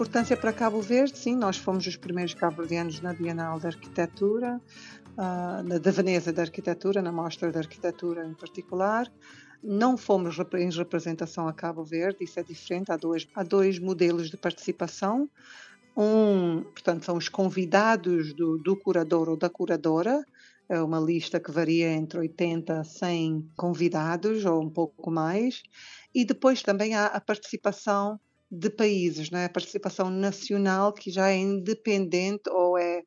Importância 0.10 0.36
para 0.36 0.52
Cabo 0.52 0.82
Verde, 0.82 1.16
sim, 1.16 1.36
nós 1.36 1.56
fomos 1.56 1.86
os 1.86 1.96
primeiros 1.96 2.34
cabo-verdianos 2.34 3.00
na 3.00 3.14
Bienal 3.14 3.60
da 3.60 3.68
Arquitetura, 3.68 4.60
uh, 5.12 5.80
da 5.80 5.92
Veneza 5.92 6.34
da 6.34 6.42
Arquitetura, 6.42 7.00
na 7.00 7.12
Mostra 7.12 7.52
da 7.52 7.60
Arquitetura 7.60 8.26
em 8.26 8.34
particular. 8.34 9.08
Não 9.64 9.96
fomos 9.96 10.36
em 10.56 10.72
representação 10.72 11.48
a 11.48 11.54
Cabo 11.54 11.84
Verde, 11.84 12.24
isso 12.24 12.40
é 12.40 12.44
diferente, 12.44 12.92
há 12.92 12.98
dois, 12.98 13.28
há 13.36 13.44
dois 13.44 13.78
modelos 13.78 14.32
de 14.32 14.38
participação. 14.38 15.30
Um, 15.96 16.64
portanto, 16.64 17.06
são 17.06 17.16
os 17.16 17.30
convidados 17.30 18.34
do, 18.34 18.58
do 18.58 18.76
curador 18.76 19.30
ou 19.30 19.38
da 19.38 19.48
curadora, 19.48 20.26
é 20.68 20.82
uma 20.82 21.00
lista 21.00 21.40
que 21.40 21.52
varia 21.52 21.92
entre 21.92 22.18
80 22.18 22.80
a 22.80 22.84
100 22.84 23.52
convidados 23.56 24.44
ou 24.44 24.60
um 24.60 24.72
pouco 24.72 25.12
mais. 25.12 25.62
E 26.16 26.26
depois 26.26 26.64
também 26.64 26.96
há 26.96 27.06
a 27.06 27.22
participação 27.22 28.20
de 28.52 28.70
países, 28.70 29.30
não 29.30 29.40
é? 29.40 29.46
a 29.46 29.50
participação 29.50 30.10
nacional 30.10 30.94
que 30.94 31.12
já 31.12 31.30
é 31.30 31.38
independente 31.38 32.50
ou 32.50 32.78
é 32.78 33.04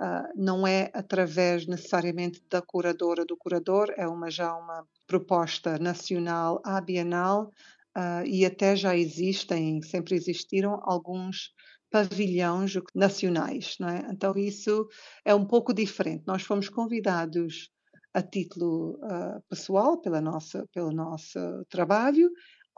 Uh, 0.00 0.30
não 0.36 0.64
é 0.64 0.92
através 0.94 1.66
necessariamente 1.66 2.40
da 2.48 2.62
curadora 2.62 3.24
do 3.24 3.36
curador, 3.36 3.92
é 3.96 4.06
uma 4.06 4.30
já 4.30 4.54
uma 4.54 4.86
proposta 5.08 5.76
nacional 5.76 6.62
à 6.64 6.80
Bienal 6.80 7.52
uh, 7.96 8.24
e 8.24 8.46
até 8.46 8.76
já 8.76 8.96
existem, 8.96 9.82
sempre 9.82 10.14
existiram 10.14 10.80
alguns 10.84 11.52
pavilhões 11.90 12.74
nacionais, 12.94 13.74
não 13.80 13.88
é? 13.88 14.06
Então 14.12 14.34
isso 14.36 14.86
é 15.24 15.34
um 15.34 15.44
pouco 15.44 15.74
diferente. 15.74 16.22
Nós 16.28 16.42
fomos 16.42 16.68
convidados 16.68 17.68
a 18.14 18.22
título 18.22 19.00
uh, 19.02 19.42
pessoal 19.48 20.00
pela 20.00 20.20
nossa, 20.20 20.64
pelo 20.72 20.92
nosso 20.92 21.38
trabalho 21.68 22.30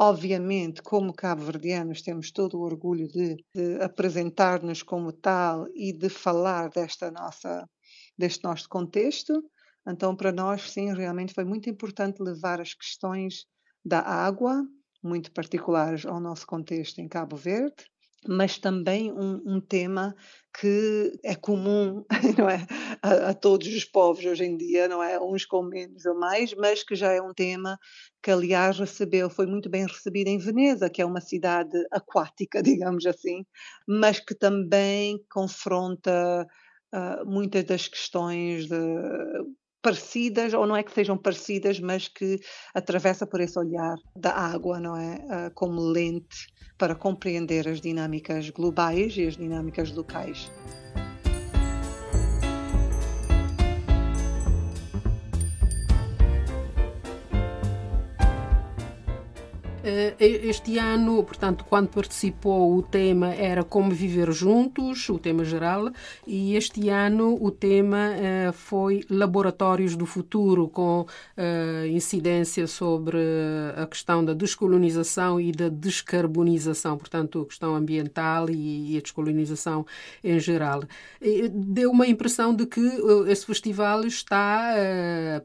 Obviamente, 0.03 0.81
como 0.81 1.13
cabo-verdianos, 1.13 2.01
temos 2.01 2.31
todo 2.31 2.57
o 2.57 2.63
orgulho 2.63 3.07
de, 3.07 3.37
de 3.55 3.83
apresentar-nos 3.83 4.83
como 4.83 5.13
tal 5.13 5.67
e 5.75 5.93
de 5.93 6.09
falar 6.09 6.71
desta 6.71 7.11
nossa, 7.11 7.69
deste 8.17 8.43
nosso 8.43 8.67
contexto. 8.67 9.43
Então, 9.87 10.17
para 10.17 10.33
nós, 10.33 10.71
sim, 10.71 10.91
realmente 10.95 11.35
foi 11.35 11.45
muito 11.45 11.69
importante 11.69 12.23
levar 12.23 12.63
as 12.63 12.73
questões 12.73 13.45
da 13.85 14.01
água, 14.01 14.67
muito 15.03 15.31
particulares 15.33 16.07
ao 16.07 16.19
nosso 16.19 16.47
contexto 16.47 16.99
em 16.99 17.07
Cabo 17.07 17.37
Verde, 17.37 17.85
mas 18.29 18.59
também 18.59 19.11
um, 19.13 19.41
um, 19.47 19.61
tema 19.61 20.15
que 20.59 21.19
é 21.25 21.35
comum 21.35 22.05
não 22.37 22.49
é? 22.49 22.67
A, 23.03 23.31
a, 23.31 23.35
todos 23.35 23.67
os 23.69 23.85
povos 23.85 24.25
hoje 24.25 24.45
em 24.45 24.57
dia, 24.57 24.89
não 24.89 25.03
é? 25.03 25.19
Uns 25.19 25.45
com 25.45 25.63
menos 25.63 26.05
ou 26.05 26.19
mais, 26.19 26.55
mas 26.55 26.83
que 26.83 26.95
já 26.95 27.13
é 27.13 27.23
um 27.23 27.33
tema 27.33 27.79
que, 28.23 28.31
aliás, 28.31 28.79
recebeu, 28.79 29.31
foi 29.31 29.47
muito 29.47 29.71
bem 29.71 29.87
recebido 29.87 30.29
em 30.29 30.39
Veneza, 30.39 30.91
que 30.91 31.01
é 31.01 31.07
uma 31.07 31.21
cidade 31.21 31.77
aquática, 31.91 32.63
digamos 32.63 33.07
assim, 33.07 33.45
mas 33.89 34.21
que 34.21 34.35
também 34.35 35.19
confronta 35.31 36.47
uh, 36.95 37.27
muitas 37.27 37.65
das 37.65 37.89
questões 37.89 38.67
de, 38.67 38.77
parecidas, 39.83 40.53
ou 40.55 40.67
não 40.67 40.77
é 40.77 40.83
que 40.83 40.93
sejam 40.93 41.17
parecidas, 41.17 41.81
mas 41.81 42.09
que 42.09 42.39
atravessa 42.75 43.27
por 43.27 43.41
esse 43.41 43.59
olhar 43.59 43.97
da 44.15 44.33
água, 44.33 44.79
não 44.79 44.97
é? 44.97 45.15
Uh, 45.15 45.55
como 45.55 45.81
lente 45.81 46.49
para 46.79 46.95
compreender 46.95 47.69
as 47.69 47.81
dinâmicas 47.81 48.51
globais 48.51 49.17
e 49.17 49.27
as 49.27 49.37
dinâmicas 49.37 49.93
locais. 49.93 50.51
Este 60.19 60.79
ano, 60.79 61.23
portanto, 61.23 61.65
quando 61.69 61.89
participou, 61.89 62.77
o 62.77 62.83
tema 62.83 63.35
era 63.35 63.65
Como 63.65 63.91
Viver 63.91 64.33
Juntos, 64.33 65.09
o 65.09 65.19
tema 65.19 65.45
geral, 65.45 65.91
e 66.27 66.57
este 66.57 66.89
ano 66.89 67.39
o 67.41 67.51
tema 67.51 68.15
eh, 68.15 68.51
foi 68.53 69.05
Laboratórios 69.09 69.97
do 69.97 70.07
Futuro, 70.07 70.69
com 70.69 71.07
eh, 71.37 71.89
incidência 71.91 72.67
sobre 72.67 73.19
a 73.77 73.87
questão 73.87 74.25
da 74.25 74.35
descolonização 74.35 75.41
e 75.41 75.53
da 75.53 75.69
descarbonização, 75.69 76.99
portanto, 76.99 77.43
a 77.43 77.47
questão 77.47 77.75
ambiental 77.75 78.51
e 78.51 78.97
a 78.97 79.01
descolonização 79.01 79.87
em 80.23 80.39
geral. 80.39 80.83
Deu 81.53 81.91
uma 81.91 82.07
impressão 82.07 82.55
de 82.55 82.67
que 82.67 82.81
esse 83.29 83.47
festival 83.47 84.05
está 84.05 84.75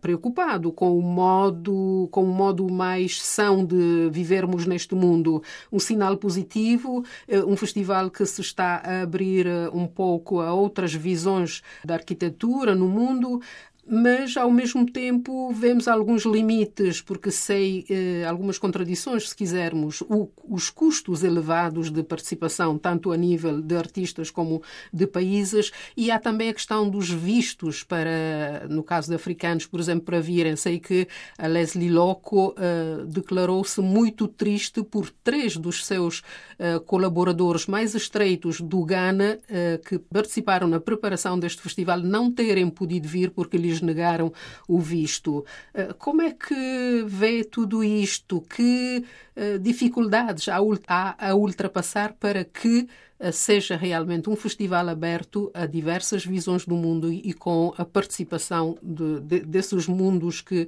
preocupado 0.01 0.71
com 0.71 0.97
o 0.97 1.01
modo, 1.01 2.07
com 2.11 2.23
o 2.23 2.33
modo 2.33 2.69
mais 2.71 3.21
são 3.21 3.65
de 3.65 4.09
viver 4.11 4.34
vivermos 4.35 4.65
neste 4.65 4.93
mundo? 4.93 5.41
Um 5.71 5.79
sinal 5.79 6.17
positivo, 6.17 7.03
eh, 7.27 7.43
um 7.43 7.55
festival 7.55 8.11
que 8.11 8.25
se 8.25 8.41
está 8.41 8.81
a 8.83 9.01
abrir 9.03 9.47
eh, 9.47 9.69
um 9.73 9.87
pouco 9.87 10.41
a 10.41 10.53
outras 10.53 10.93
visões 10.93 11.61
da 11.83 11.95
arquitetura 11.95 12.75
no 12.75 12.87
mundo, 12.87 13.41
mas 13.87 14.35
ao 14.35 14.49
mesmo 14.49 14.85
tempo 14.85 15.51
vemos 15.53 15.87
alguns 15.87 16.23
limites, 16.23 17.01
porque 17.01 17.29
sei 17.29 17.85
eh, 17.89 18.25
algumas 18.27 18.57
contradições, 18.57 19.29
se 19.29 19.35
quisermos, 19.35 20.01
o, 20.01 20.29
os 20.47 20.69
custos 20.69 21.23
elevados 21.23 21.91
de 21.91 22.01
participação, 22.01 22.77
tanto 22.77 23.11
a 23.11 23.17
nível 23.17 23.61
de 23.61 23.75
artistas 23.75 24.31
como 24.31 24.61
de 24.91 25.05
países, 25.05 25.71
e 25.95 26.09
há 26.09 26.19
também 26.19 26.49
a 26.49 26.53
questão 26.53 26.89
dos 26.89 27.09
vistos 27.09 27.83
para, 27.83 28.67
no 28.69 28.83
caso 28.83 29.09
de 29.09 29.15
africanos, 29.15 29.65
por 29.65 29.79
exemplo, 29.79 30.05
para 30.05 30.19
virem. 30.19 30.55
Sei 30.55 30.79
que 30.79 31.07
a 31.37 31.47
Leslie 31.47 31.89
Loco 31.89 32.55
eh, 32.57 33.03
declarou-se 33.07 33.81
muito 33.81 34.27
triste 34.27 34.83
por 34.83 35.09
três 35.23 35.57
dos 35.57 35.85
seus 35.85 36.23
eh, 36.57 36.79
colaboradores 36.79 37.65
mais 37.67 37.95
estreitos 37.95 38.61
do 38.61 38.83
Ghana, 38.83 39.39
eh, 39.49 39.79
que 39.87 39.99
participaram 39.99 40.67
na 40.67 40.79
preparação 40.79 41.37
deste 41.37 41.61
festival, 41.61 41.99
não 41.99 42.31
terem 42.31 42.69
podido 42.69 43.07
vir 43.07 43.31
porque 43.31 43.57
lhes 43.57 43.74
lhes 43.75 43.81
negaram 43.81 44.31
o 44.67 44.79
visto. 44.79 45.45
Eh, 45.73 45.93
como 45.97 46.21
é 46.21 46.31
que 46.31 47.03
vê 47.05 47.43
tudo 47.43 47.83
isto? 47.83 48.41
Que 48.41 49.03
eh, 49.35 49.57
dificuldades 49.57 50.47
há 50.49 51.15
a 51.17 51.35
ultrapassar 51.35 52.13
para 52.13 52.43
que 52.43 52.87
eh, 53.17 53.31
seja 53.31 53.75
realmente 53.77 54.29
um 54.29 54.35
festival 54.35 54.89
aberto 54.89 55.49
a 55.53 55.65
diversas 55.65 56.25
visões 56.25 56.65
do 56.65 56.75
mundo 56.75 57.11
e 57.11 57.33
com 57.33 57.73
a 57.77 57.85
participação 57.85 58.77
de, 58.81 59.21
de, 59.21 59.39
desses 59.41 59.87
mundos 59.87 60.41
que, 60.41 60.67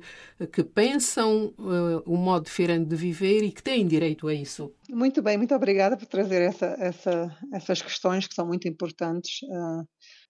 que 0.51 0.63
pensam 0.63 1.53
uh, 1.57 2.03
um 2.05 2.15
modo 2.15 2.45
diferente 2.45 2.85
de 2.87 2.95
viver 2.95 3.43
e 3.43 3.51
que 3.51 3.61
têm 3.61 3.85
direito 3.85 4.27
a 4.27 4.33
isso. 4.33 4.71
Muito 4.89 5.21
bem, 5.21 5.37
muito 5.37 5.53
obrigada 5.53 5.97
por 5.97 6.05
trazer 6.05 6.41
essa, 6.41 6.67
essa, 6.79 7.37
essas 7.53 7.81
questões 7.81 8.27
que 8.27 8.33
são 8.33 8.47
muito 8.47 8.67
importantes. 8.67 9.41
Uh, 9.43 9.85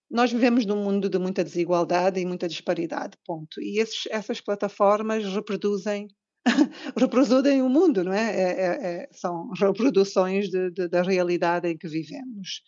nós 0.09 0.31
vivemos 0.31 0.65
num 0.65 0.83
mundo 0.83 1.09
de 1.09 1.19
muita 1.19 1.43
desigualdade 1.43 2.19
e 2.19 2.25
muita 2.25 2.47
disparidade, 2.47 3.17
ponto. 3.25 3.61
E 3.61 3.79
esses, 3.79 4.07
essas 4.09 4.39
plataformas 4.41 5.23
reproduzem 5.25 6.07
reproduzem 6.97 7.61
o 7.61 7.69
mundo, 7.69 8.03
não 8.05 8.13
é? 8.13 8.35
é, 8.35 8.41
é, 8.41 9.03
é 9.03 9.09
são 9.11 9.49
reproduções 9.59 10.49
de, 10.49 10.71
de, 10.71 10.87
da 10.87 11.01
realidade 11.01 11.67
em 11.67 11.77
que 11.77 11.87
vivemos. 11.87 12.61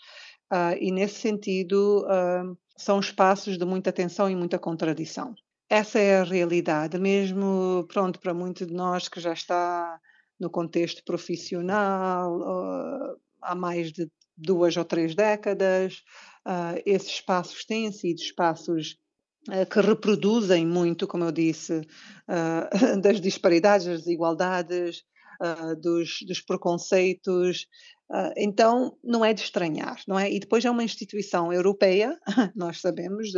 Uh, 0.51 0.75
e 0.79 0.91
nesse 0.91 1.19
sentido, 1.19 2.05
uh, 2.05 2.57
são 2.75 2.99
espaços 2.99 3.57
de 3.57 3.65
muita 3.65 3.91
tensão 3.91 4.29
e 4.29 4.35
muita 4.35 4.59
contradição. 4.59 5.33
Essa 5.69 5.99
é 5.99 6.19
a 6.19 6.23
realidade, 6.23 6.97
mesmo, 6.97 7.85
pronto, 7.87 8.19
para 8.19 8.33
muitos 8.33 8.67
de 8.67 8.73
nós 8.73 9.07
que 9.07 9.19
já 9.19 9.33
está 9.33 9.99
no 10.39 10.49
contexto 10.49 11.03
profissional 11.05 12.35
uh, 12.39 13.19
há 13.41 13.53
mais 13.53 13.91
de 13.91 14.09
duas 14.35 14.75
ou 14.77 14.85
três 14.85 15.13
décadas, 15.13 16.01
uh, 16.49 16.81
esses 16.85 17.09
espaços 17.09 17.63
têm 17.63 17.91
sido 17.91 18.17
espaços 18.17 18.97
uh, 19.47 19.69
que 19.69 19.79
reproduzem 19.79 20.65
muito, 20.65 21.07
como 21.07 21.23
eu 21.23 21.31
disse, 21.31 21.73
uh, 21.79 21.81
das 23.01 23.21
disparidades, 23.21 23.85
das 23.85 23.99
desigualdades, 23.99 25.03
dos, 25.81 26.17
dos, 26.27 26.41
preconceitos. 26.41 27.65
então, 28.35 28.97
não 29.01 29.23
é 29.23 29.33
de 29.33 29.39
estranhar, 29.39 30.01
não 30.05 30.19
é? 30.19 30.29
E 30.29 30.37
depois 30.37 30.65
é 30.65 30.69
uma 30.69 30.83
instituição 30.83 31.53
europeia, 31.53 32.19
nós 32.53 32.81
sabemos, 32.81 33.33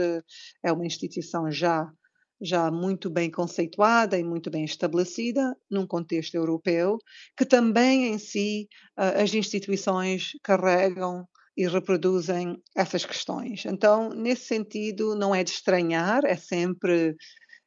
é 0.64 0.72
uma 0.72 0.84
instituição 0.84 1.52
já 1.52 1.88
já 2.44 2.72
muito 2.72 3.08
bem 3.08 3.30
conceituada 3.30 4.18
e 4.18 4.24
muito 4.24 4.50
bem 4.50 4.66
estabelecida 4.66 5.56
num 5.70 5.86
contexto 5.86 6.34
europeu, 6.34 6.98
que 7.38 7.46
também 7.46 8.08
em 8.08 8.18
si 8.18 8.68
as 8.98 9.32
instituições 9.36 10.32
carregam 10.42 11.28
e 11.56 11.68
reproduzem 11.68 12.62
essas 12.76 13.06
questões. 13.06 13.66
Então, 13.66 14.10
nesse 14.10 14.46
sentido, 14.46 15.16
não 15.16 15.34
é 15.36 15.44
de 15.44 15.52
estranhar, 15.52 16.24
é 16.26 16.36
sempre 16.36 17.16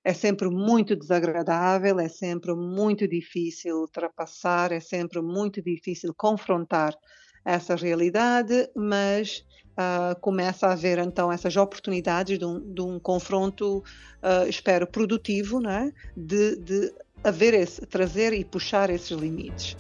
é 0.07 0.13
sempre 0.13 0.51
muito 0.51 0.95
desagradável, 0.95 1.99
é 1.99 2.09
sempre 2.09 2.55
muito 2.55 3.09
difícil 3.09 3.77
ultrapassar, 3.77 4.71
é 4.71 4.79
sempre 4.79 5.23
muito 5.23 5.63
difícil 5.63 6.13
confrontar 6.15 6.95
essa 7.43 7.75
realidade, 7.75 8.69
mas 8.77 9.43
uh, 9.73 10.19
começa 10.21 10.67
a 10.67 10.73
haver 10.73 10.99
então 10.99 11.33
essas 11.33 11.57
oportunidades 11.57 12.39
de 12.39 12.45
um, 12.45 12.61
de 12.75 12.83
um 12.83 13.01
confronto, 13.01 13.79
uh, 13.79 14.49
espero, 14.49 14.87
produtivo, 14.87 15.59
né? 15.59 15.91
de, 16.15 16.57
de 16.57 16.93
haver 17.23 17.55
esse, 17.55 17.81
trazer 17.87 18.35
e 18.35 18.45
puxar 18.45 18.91
esses 18.91 19.11
limites. 19.11 19.75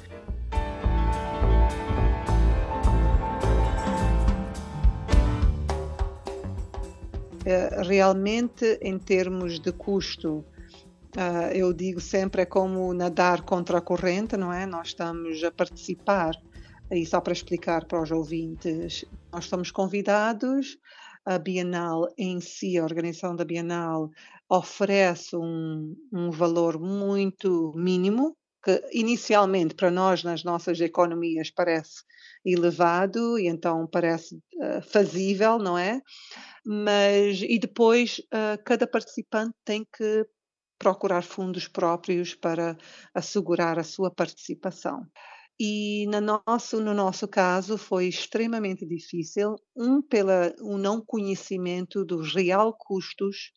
Realmente, 7.87 8.79
em 8.81 8.99
termos 8.99 9.61
de 9.61 9.73
custo, 9.73 10.45
Uh, 11.17 11.47
eu 11.55 11.73
digo 11.73 12.01
sempre 12.01 12.43
é 12.43 12.45
como 12.45 12.93
nadar 12.93 13.43
contra 13.43 13.79
a 13.79 13.81
corrente, 13.81 14.37
não 14.37 14.53
é? 14.53 14.67
Nós 14.67 14.89
estamos 14.89 15.45
a 15.45 15.51
participar 15.53 16.35
e 16.91 17.07
só 17.07 17.21
para 17.21 17.33
explicar 17.33 17.85
para 17.87 18.03
os 18.03 18.11
ouvintes, 18.11 19.05
nós 19.33 19.47
somos 19.47 19.71
convidados, 19.71 20.77
a 21.25 21.39
Bienal 21.39 22.09
em 22.19 22.41
si, 22.41 22.77
a 22.77 22.85
organização 22.85 23.35
da 23.35 23.45
Bienal, 23.45 24.11
oferece 24.49 25.35
um, 25.37 25.97
um 26.13 26.31
valor 26.31 26.79
muito 26.79 27.73
mínimo, 27.75 28.37
que 28.63 28.83
inicialmente 28.93 29.75
para 29.75 29.91
nós, 29.91 30.23
nas 30.23 30.45
nossas 30.45 30.81
economias, 30.81 31.51
parece 31.51 32.03
elevado 32.45 33.39
e 33.39 33.47
então 33.47 33.87
parece 33.87 34.35
uh, 34.35 34.83
fazível, 34.83 35.59
não 35.59 35.79
é? 35.79 36.03
Mas, 36.67 37.43
e 37.43 37.59
depois, 37.59 38.19
uh, 38.33 38.63
cada 38.65 38.87
participante 38.87 39.55
tem 39.65 39.85
que 39.85 40.27
procurar 40.79 41.23
fundos 41.23 41.69
próprios 41.69 42.35
para 42.35 42.77
assegurar 43.15 43.79
a 43.79 43.85
sua 43.85 44.11
participação. 44.11 45.07
E 45.59 46.07
no 46.09 46.21
nosso, 46.21 46.81
no 46.81 46.93
nosso 46.93 47.29
caso 47.29 47.79
foi 47.79 48.07
extremamente 48.07 48.85
difícil, 48.85 49.55
um 49.77 50.03
pela 50.03 50.53
o 50.61 50.75
um 50.75 50.79
não 50.79 51.01
conhecimento 51.01 52.05
dos 52.05 52.35
real 52.35 52.77
custos 52.77 53.53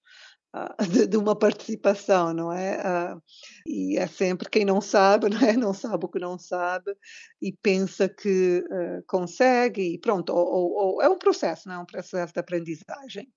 de, 0.92 1.08
de, 1.08 1.18
uma 1.18 1.38
participação, 1.38 2.34
não 2.34 2.52
é? 2.52 2.78
Uh, 2.78 3.22
e 3.66 3.98
é 3.98 4.08
sempre 4.08 4.50
quem 4.50 4.66
não 4.66 4.82
sabe, 4.82 5.30
não 5.30 5.40
é? 5.40 5.54
Não 5.54 5.74
sabe 5.74 6.06
o 6.06 6.10
que 6.10 6.20
não 6.20 6.38
sabe 6.38 6.96
e 7.42 7.52
pensa 7.52 8.10
que 8.10 8.64
uh, 8.66 9.04
consegue 9.08 9.94
e 9.94 10.00
pronto, 10.00 10.34
ou, 10.34 10.48
ou, 10.48 10.72
ou, 10.72 11.02
é 11.02 11.10
um 11.10 11.18
processo, 11.18 11.68
não 11.68 11.76
é? 11.76 11.80
Um 11.80 11.86
processo 11.86 12.34
de 12.34 12.40
aprendizagem. 12.40 13.28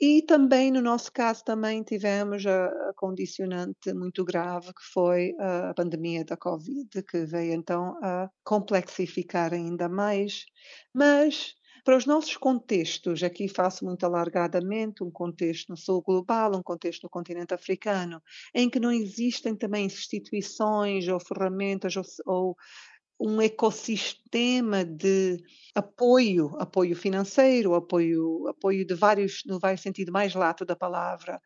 E 0.00 0.22
também, 0.22 0.72
no 0.72 0.82
nosso 0.82 1.10
caso, 1.12 1.44
também 1.44 1.82
tivemos 1.82 2.44
a, 2.46 2.66
a 2.66 2.92
condicionante 2.96 3.92
muito 3.94 4.24
grave, 4.24 4.66
que 4.66 4.82
foi 4.92 5.32
a 5.38 5.72
pandemia 5.72 6.24
da 6.24 6.36
Covid, 6.36 6.90
que 7.04 7.24
veio 7.24 7.54
então 7.54 7.96
a 8.02 8.28
complexificar 8.42 9.54
ainda 9.54 9.88
mais. 9.88 10.44
Mas, 10.92 11.54
para 11.84 11.96
os 11.96 12.06
nossos 12.06 12.36
contextos, 12.38 13.22
aqui 13.22 13.46
faço 13.46 13.84
muito 13.84 14.04
alargadamente 14.06 15.04
um 15.04 15.10
contexto 15.10 15.68
no 15.68 15.76
sul 15.76 16.02
global, 16.02 16.56
um 16.56 16.62
contexto 16.62 17.02
no 17.02 17.10
continente 17.10 17.52
africano, 17.52 18.22
em 18.54 18.70
que 18.70 18.80
não 18.80 18.90
existem 18.90 19.54
também 19.54 19.84
instituições 19.84 21.06
ou 21.06 21.20
ferramentas 21.20 21.94
ou, 21.94 22.04
ou 22.24 22.56
um 23.20 23.40
ecossistema 23.40 24.84
de 24.84 25.38
apoio, 25.74 26.56
apoio 26.58 26.96
financeiro, 26.96 27.74
apoio, 27.74 28.48
apoio 28.48 28.84
de 28.84 28.94
vários, 28.94 29.42
no 29.46 29.58
vários 29.58 29.82
sentido 29.82 30.10
mais 30.10 30.34
lato 30.34 30.64
da 30.64 30.74
palavra, 30.74 31.40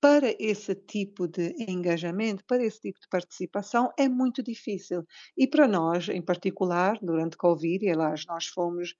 para 0.00 0.34
esse 0.38 0.74
tipo 0.74 1.28
de 1.28 1.54
engajamento, 1.68 2.44
para 2.46 2.64
esse 2.64 2.80
tipo 2.80 2.98
de 3.00 3.08
participação, 3.08 3.92
é 3.98 4.08
muito 4.08 4.42
difícil. 4.42 5.04
E 5.36 5.46
para 5.46 5.68
nós, 5.68 6.08
em 6.08 6.22
particular, 6.22 6.98
durante 7.02 7.36
Covid, 7.36 7.84
e 7.84 7.90
aliás, 7.90 8.24
nós 8.26 8.46
fomos, 8.46 8.94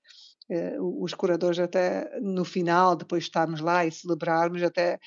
eh, 0.51 0.77
os 0.81 1.15
curadores 1.15 1.59
até 1.59 2.21
no 2.21 2.45
final, 2.45 2.97
depois 2.97 3.25
de 3.25 3.29
estarmos 3.31 3.61
lá 3.61 3.87
e 3.87 3.93
celebrarmos, 3.93 4.63
até 4.63 4.99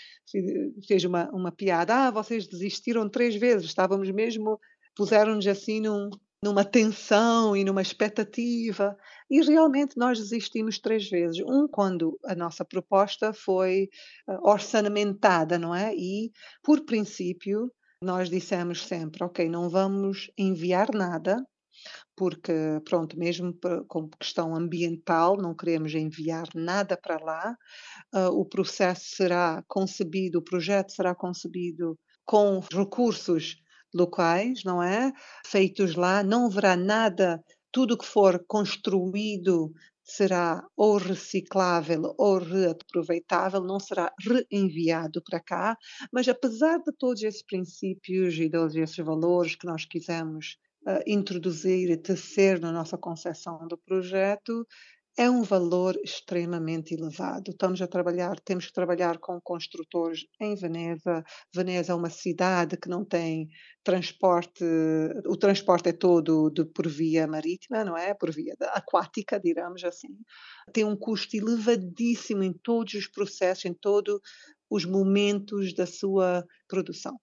fez 0.87 1.03
uma, 1.05 1.29
uma 1.31 1.51
piada, 1.51 2.07
ah, 2.07 2.11
vocês 2.11 2.47
desistiram 2.47 3.09
três 3.09 3.35
vezes, 3.35 3.65
estávamos 3.67 4.09
mesmo, 4.11 4.59
puseram-nos 4.95 5.45
assim 5.47 5.79
num, 5.81 6.09
numa 6.43 6.65
tensão 6.65 7.55
e 7.55 7.63
numa 7.63 7.81
expectativa. 7.81 8.97
E 9.29 9.41
realmente 9.41 9.97
nós 9.97 10.19
desistimos 10.19 10.77
três 10.77 11.09
vezes. 11.09 11.39
Um, 11.39 11.67
quando 11.67 12.19
a 12.25 12.35
nossa 12.35 12.65
proposta 12.65 13.31
foi 13.31 13.89
uh, 14.27 14.49
orçamentada, 14.49 15.57
não 15.57 15.73
é? 15.73 15.95
E, 15.95 16.31
por 16.61 16.81
princípio, 16.81 17.71
nós 18.01 18.29
dissemos 18.29 18.85
sempre: 18.85 19.23
ok, 19.23 19.47
não 19.47 19.69
vamos 19.69 20.29
enviar 20.37 20.93
nada, 20.93 21.41
porque, 22.13 22.53
pronto, 22.83 23.17
mesmo 23.17 23.57
como 23.87 24.09
questão 24.19 24.53
ambiental, 24.53 25.37
não 25.37 25.55
queremos 25.55 25.95
enviar 25.95 26.47
nada 26.53 26.97
para 26.97 27.23
lá. 27.23 27.57
Uh, 28.13 28.37
o 28.37 28.45
processo 28.45 29.15
será 29.15 29.63
concebido, 29.65 30.39
o 30.39 30.43
projeto 30.43 30.91
será 30.91 31.15
concebido 31.15 31.97
com 32.25 32.59
recursos 32.59 33.62
locais, 33.93 34.63
não 34.63 34.81
é? 34.81 35.11
Feitos 35.45 35.95
lá, 35.95 36.23
não 36.23 36.47
haverá 36.47 36.75
nada, 36.75 37.43
tudo 37.71 37.97
que 37.97 38.05
for 38.05 38.43
construído 38.47 39.71
será 40.03 40.63
ou 40.75 40.97
reciclável 40.97 42.13
ou 42.17 42.37
reaproveitável, 42.37 43.61
não 43.61 43.79
será 43.79 44.13
reenviado 44.19 45.21
para 45.23 45.39
cá, 45.39 45.77
mas 46.11 46.27
apesar 46.27 46.77
de 46.79 46.91
todos 46.97 47.23
esses 47.23 47.43
princípios 47.43 48.37
e 48.37 48.49
todos 48.49 48.75
esses 48.75 48.97
valores 48.97 49.55
que 49.55 49.65
nós 49.65 49.85
quisemos 49.85 50.57
uh, 50.85 50.99
introduzir 51.07 51.89
e 51.89 51.97
tecer 51.97 52.59
na 52.59 52.71
nossa 52.71 52.97
concepção 52.97 53.65
do 53.67 53.77
projeto, 53.77 54.67
é 55.17 55.29
um 55.29 55.43
valor 55.43 55.95
extremamente 56.03 56.93
elevado. 56.93 57.51
Estamos 57.51 57.81
a 57.81 57.87
trabalhar, 57.87 58.39
temos 58.39 58.65
que 58.65 58.73
trabalhar 58.73 59.19
com 59.19 59.39
construtores 59.41 60.25
em 60.41 60.55
Veneza. 60.55 61.23
Veneza 61.53 61.91
é 61.91 61.95
uma 61.95 62.09
cidade 62.09 62.77
que 62.77 62.89
não 62.89 63.05
tem 63.05 63.47
transporte, 63.83 64.63
o 65.27 65.37
transporte 65.37 65.89
é 65.89 65.93
todo 65.93 66.49
de, 66.49 66.65
por 66.65 66.87
via 66.87 67.27
marítima, 67.27 67.83
não 67.83 67.95
é? 67.95 68.13
Por 68.13 68.31
via 68.31 68.55
aquática, 68.71 69.39
digamos 69.39 69.83
assim. 69.83 70.17
Tem 70.73 70.83
um 70.83 70.95
custo 70.95 71.37
elevadíssimo 71.37 72.43
em 72.43 72.53
todos 72.53 72.95
os 72.95 73.07
processos, 73.07 73.65
em 73.65 73.73
todos 73.73 74.19
os 74.69 74.85
momentos 74.85 75.75
da 75.75 75.85
sua 75.85 76.43
produção. 76.67 77.19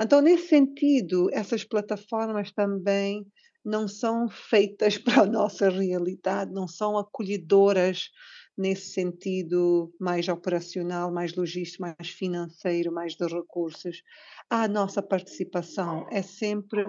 Então, 0.00 0.20
nesse 0.20 0.48
sentido, 0.48 1.28
essas 1.32 1.62
plataformas 1.62 2.50
também 2.50 3.24
não 3.64 3.86
são 3.86 4.28
feitas 4.28 4.98
para 4.98 5.22
a 5.22 5.26
nossa 5.26 5.68
realidade, 5.68 6.52
não 6.52 6.66
são 6.66 6.96
acolhedoras 6.96 8.10
nesse 8.56 8.92
sentido 8.92 9.92
mais 9.98 10.28
operacional, 10.28 11.10
mais 11.10 11.34
logístico, 11.34 11.82
mais 11.82 12.10
financeiro, 12.10 12.92
mais 12.92 13.14
de 13.14 13.26
recursos. 13.26 14.02
A 14.50 14.68
nossa 14.68 15.02
participação 15.02 16.06
é 16.10 16.20
sempre, 16.20 16.84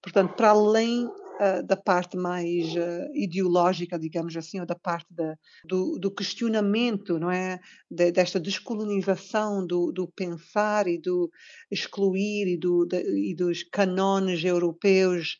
portanto, 0.00 0.34
para 0.34 0.50
além 0.50 1.06
uh, 1.06 1.66
da 1.66 1.76
parte 1.76 2.16
mais 2.16 2.72
uh, 2.74 3.10
ideológica, 3.14 3.98
digamos 3.98 4.36
assim, 4.36 4.60
ou 4.60 4.66
da 4.66 4.76
parte 4.76 5.12
da, 5.12 5.36
do, 5.64 5.98
do, 5.98 6.10
questionamento, 6.10 7.18
não 7.18 7.30
é, 7.30 7.58
de, 7.90 8.12
desta 8.12 8.38
descolonização 8.38 9.66
do, 9.66 9.90
do, 9.90 10.06
pensar 10.06 10.86
e 10.86 10.98
do 10.98 11.30
excluir 11.68 12.46
e, 12.46 12.56
do, 12.56 12.86
de, 12.86 13.02
e 13.30 13.34
dos 13.34 13.64
canones 13.64 14.44
europeus 14.44 15.38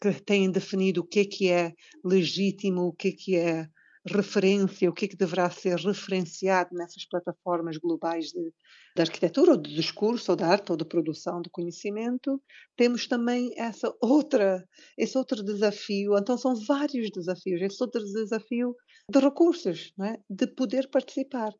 que 0.00 0.20
têm 0.20 0.50
definido 0.50 1.00
o 1.00 1.06
que 1.06 1.20
é 1.20 1.24
que 1.24 1.50
é 1.50 1.72
legítimo, 2.04 2.88
o 2.88 2.92
que 2.92 3.08
é 3.08 3.12
que 3.12 3.36
é 3.36 3.68
referência, 4.06 4.90
o 4.90 4.92
que 4.92 5.06
é 5.06 5.08
que 5.08 5.16
deverá 5.16 5.48
ser 5.50 5.78
referenciado 5.78 6.74
nessas 6.74 7.06
plataformas 7.06 7.78
globais 7.78 8.26
de, 8.26 8.52
de 8.94 9.02
arquitetura, 9.02 9.52
ou 9.52 9.56
de 9.56 9.74
discurso, 9.74 10.30
ou 10.32 10.36
de 10.36 10.44
arte, 10.44 10.70
ou 10.70 10.76
de 10.76 10.84
produção 10.84 11.40
de 11.40 11.48
conhecimento, 11.48 12.40
temos 12.76 13.06
também 13.06 13.50
essa 13.56 13.94
outra, 14.02 14.62
esse 14.98 15.16
outro 15.16 15.42
desafio, 15.42 16.18
então 16.18 16.36
são 16.36 16.54
vários 16.54 17.10
desafios, 17.10 17.62
esse 17.62 17.82
outro 17.82 18.04
desafio 18.04 18.76
de 19.10 19.18
recursos, 19.18 19.92
é? 20.02 20.18
de 20.28 20.46
poder 20.48 20.88
participar. 20.90 21.52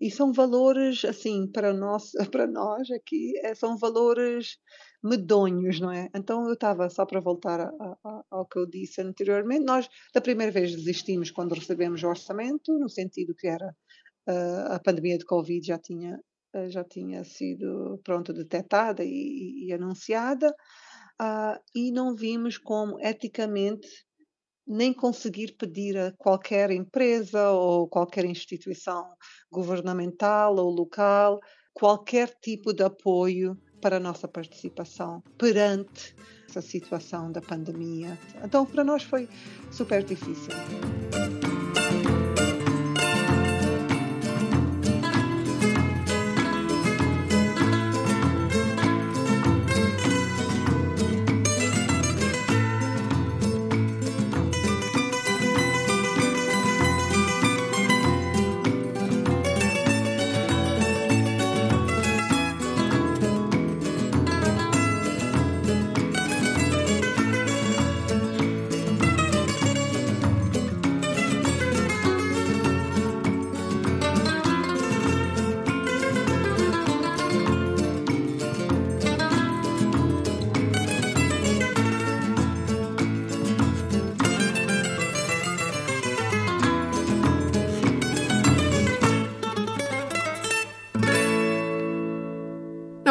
E 0.00 0.08
são 0.08 0.32
valores, 0.32 1.04
assim, 1.04 1.50
para 1.50 1.74
nós, 1.74 2.12
para 2.30 2.46
nós 2.46 2.88
aqui, 2.92 3.32
é, 3.42 3.56
são 3.56 3.76
valores 3.76 4.56
medonhos, 5.02 5.80
não 5.80 5.92
é? 5.92 6.08
Então 6.14 6.46
eu 6.46 6.54
estava, 6.54 6.88
só 6.90 7.06
para 7.06 7.20
voltar 7.20 7.60
a, 7.60 7.98
a, 8.04 8.24
ao 8.30 8.46
que 8.46 8.58
eu 8.58 8.66
disse 8.66 9.00
anteriormente, 9.00 9.64
nós 9.64 9.88
da 10.12 10.20
primeira 10.20 10.52
vez 10.52 10.74
desistimos 10.74 11.30
quando 11.30 11.54
recebemos 11.54 12.02
o 12.02 12.08
orçamento, 12.08 12.76
no 12.78 12.88
sentido 12.88 13.34
que 13.34 13.46
era 13.46 13.74
uh, 14.28 14.72
a 14.72 14.80
pandemia 14.80 15.18
de 15.18 15.24
Covid 15.24 15.66
já 15.66 15.78
tinha 15.78 16.18
uh, 16.54 16.70
já 16.70 16.84
tinha 16.84 17.24
sido 17.24 18.00
pronto 18.04 18.32
detectada 18.32 19.04
e, 19.04 19.66
e 19.66 19.72
anunciada 19.72 20.50
uh, 21.20 21.58
e 21.74 21.92
não 21.92 22.14
vimos 22.14 22.58
como 22.58 22.98
eticamente 23.00 23.88
nem 24.66 24.92
conseguir 24.92 25.56
pedir 25.56 25.96
a 25.96 26.12
qualquer 26.18 26.70
empresa 26.70 27.50
ou 27.52 27.88
qualquer 27.88 28.26
instituição 28.26 29.08
governamental 29.50 30.56
ou 30.56 30.70
local 30.70 31.40
qualquer 31.72 32.34
tipo 32.42 32.72
de 32.72 32.82
apoio 32.82 33.56
para 33.80 33.96
a 33.96 34.00
nossa 34.00 34.28
participação 34.28 35.22
perante 35.36 36.14
essa 36.48 36.62
situação 36.62 37.30
da 37.30 37.40
pandemia. 37.40 38.18
Então, 38.42 38.64
para 38.64 38.82
nós 38.82 39.02
foi 39.02 39.28
super 39.70 40.02
difícil. 40.02 40.52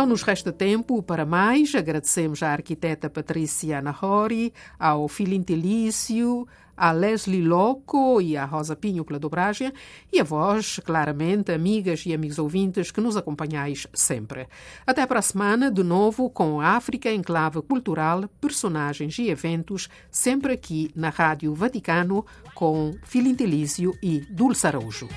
Nos 0.08 0.24
resta 0.24 0.52
tempo 0.52 1.04
para 1.04 1.26
mais. 1.26 1.76
Agradecemos 1.76 2.42
à 2.42 2.52
arquiteta 2.52 3.10
Patrícia 3.10 3.82
Nahori, 3.82 4.54
ao 4.80 5.08
Filintelício, 5.08 6.48
a 6.76 6.92
Leslie 6.92 7.42
Loco 7.42 8.22
e 8.22 8.38
a 8.38 8.46
Rosa 8.46 8.76
Pinho 8.76 9.04
pela 9.04 9.20
dobragem 9.20 9.74
e 10.14 10.20
a 10.20 10.24
vós, 10.24 10.80
claramente, 10.86 11.52
amigas 11.52 12.06
e 12.06 12.14
amigos 12.14 12.38
ouvintes 12.38 12.92
que 12.92 13.02
nos 13.02 13.18
acompanhais 13.18 13.88
sempre. 13.94 14.48
Até 14.86 15.06
para 15.06 15.20
a 15.20 15.24
semana, 15.24 15.72
de 15.72 15.84
novo, 15.84 16.30
com 16.30 16.62
a 16.62 16.78
África 16.78 17.12
em 17.12 17.22
clave 17.22 17.62
cultural, 17.62 18.30
personagens 18.40 19.18
e 19.18 19.30
eventos, 19.30 19.90
sempre 20.10 20.54
aqui 20.54 20.92
na 20.96 21.10
Rádio 21.10 21.54
Vaticano 21.54 22.26
com 22.54 22.96
Filintelício 23.04 23.98
e 24.02 24.22
Dulce 24.30 24.68
Araújo. 24.68 25.10